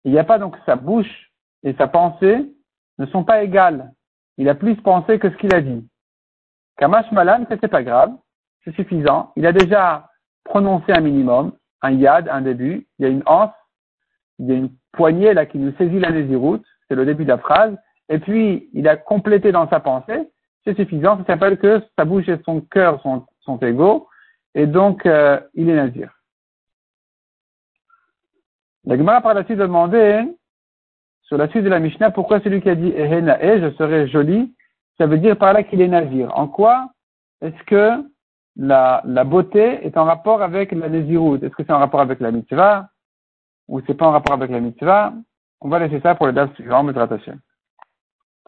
Il 0.04 0.12
n'y 0.12 0.20
a 0.20 0.24
pas 0.24 0.38
donc 0.38 0.56
sa 0.68 0.76
bouche 0.76 1.32
et 1.64 1.74
sa 1.74 1.88
pensée 1.88 2.46
ne 3.00 3.08
sont 3.08 3.24
pas 3.24 3.42
égales. 3.42 3.92
Il 4.38 4.50
a 4.50 4.54
plus 4.54 4.76
pensé 4.76 5.18
que 5.18 5.32
ce 5.32 5.36
qu'il 5.38 5.56
a 5.56 5.62
dit. 5.62 5.84
Kamash 6.78 7.12
Malan, 7.12 7.46
c'est 7.50 7.68
pas 7.68 7.84
grave, 7.84 8.14
c'est 8.64 8.76
suffisant. 8.76 9.32
Il 9.36 9.46
a 9.46 9.52
déjà 9.52 10.10
prononcé 10.44 10.92
un 10.92 11.02
minimum, 11.02 11.54
un 11.82 11.92
yad, 11.92 12.28
un 12.30 12.42
début, 12.42 12.88
il 13.00 13.04
y 13.04 13.06
a 13.06 13.12
une 13.12 13.24
anse, 13.26 13.54
il 14.40 14.48
y 14.48 14.52
a 14.52 14.56
une 14.56 14.72
poignée 14.92 15.34
là 15.34 15.46
qui 15.46 15.58
nous 15.58 15.76
saisit 15.78 16.00
la 16.00 16.12
Nézirut, 16.12 16.62
c'est 16.88 16.96
le 16.96 17.06
début 17.06 17.24
de 17.24 17.30
la 17.30 17.38
phrase, 17.38 17.76
et 18.10 18.20
puis 18.20 18.70
il 18.74 18.88
a 18.88 18.98
complété 18.98 19.52
dans 19.52 19.70
sa 19.70 19.80
pensée, 19.80 20.30
c'est 20.64 20.76
suffisant, 20.76 21.18
ça 21.18 21.26
s'appelle 21.26 21.58
que 21.58 21.82
sa 21.98 22.06
bouche 22.06 22.28
et 22.28 22.40
son 22.46 22.62
cœur 22.62 23.02
sont, 23.02 23.58
égaux, 23.60 24.08
et 24.54 24.66
donc 24.66 25.06
euh, 25.06 25.40
il 25.54 25.70
est 25.70 25.76
nazir. 25.76 26.12
La 28.86 29.22
par 29.22 29.34
la 29.34 29.44
suite 29.46 29.60
a 29.60 29.68
demandé, 29.68 30.24
sur 31.24 31.38
la 31.38 31.48
suite 31.50 31.64
de 31.64 31.70
la 31.70 31.80
Mishnah, 31.80 32.12
pourquoi 32.12 32.40
celui 32.42 32.62
qui 32.62 32.70
a 32.70 32.76
dit 32.76 32.90
Ehena 32.90 33.38
eh, 33.42 33.60
je 33.60 33.72
serai 33.76 34.08
joli, 34.08 34.54
ça 34.98 35.06
veut 35.08 35.18
dire 35.18 35.38
par 35.38 35.54
là 35.54 35.64
qu'il 35.64 35.82
est 35.82 35.88
nazir. 35.88 36.38
En 36.38 36.48
quoi 36.48 36.90
est-ce 37.42 37.64
que 37.66 38.04
la, 38.56 39.02
la 39.06 39.24
beauté 39.24 39.86
est 39.86 39.98
en 39.98 40.06
rapport 40.06 40.42
avec 40.42 40.72
la 40.72 40.90
Nézirut 40.90 41.38
Est-ce 41.44 41.56
que 41.56 41.64
c'est 41.64 41.74
en 41.74 41.80
rapport 41.80 42.00
avec 42.00 42.20
la 42.20 42.32
mitzvah 42.32 42.90
ou 43.68 43.82
c'est 43.86 43.94
pas 43.94 44.08
en 44.08 44.12
rapport 44.12 44.34
avec 44.34 44.50
la 44.52 44.60
mitzvah? 44.60 45.14
On 45.62 45.70
va 45.70 45.80
laisser 45.80 46.00
ça 46.02 46.16
pour 46.16 46.28
le 46.28 46.34
date 46.34 46.54
suivant, 46.56 46.88
Hashem. 46.88 47.40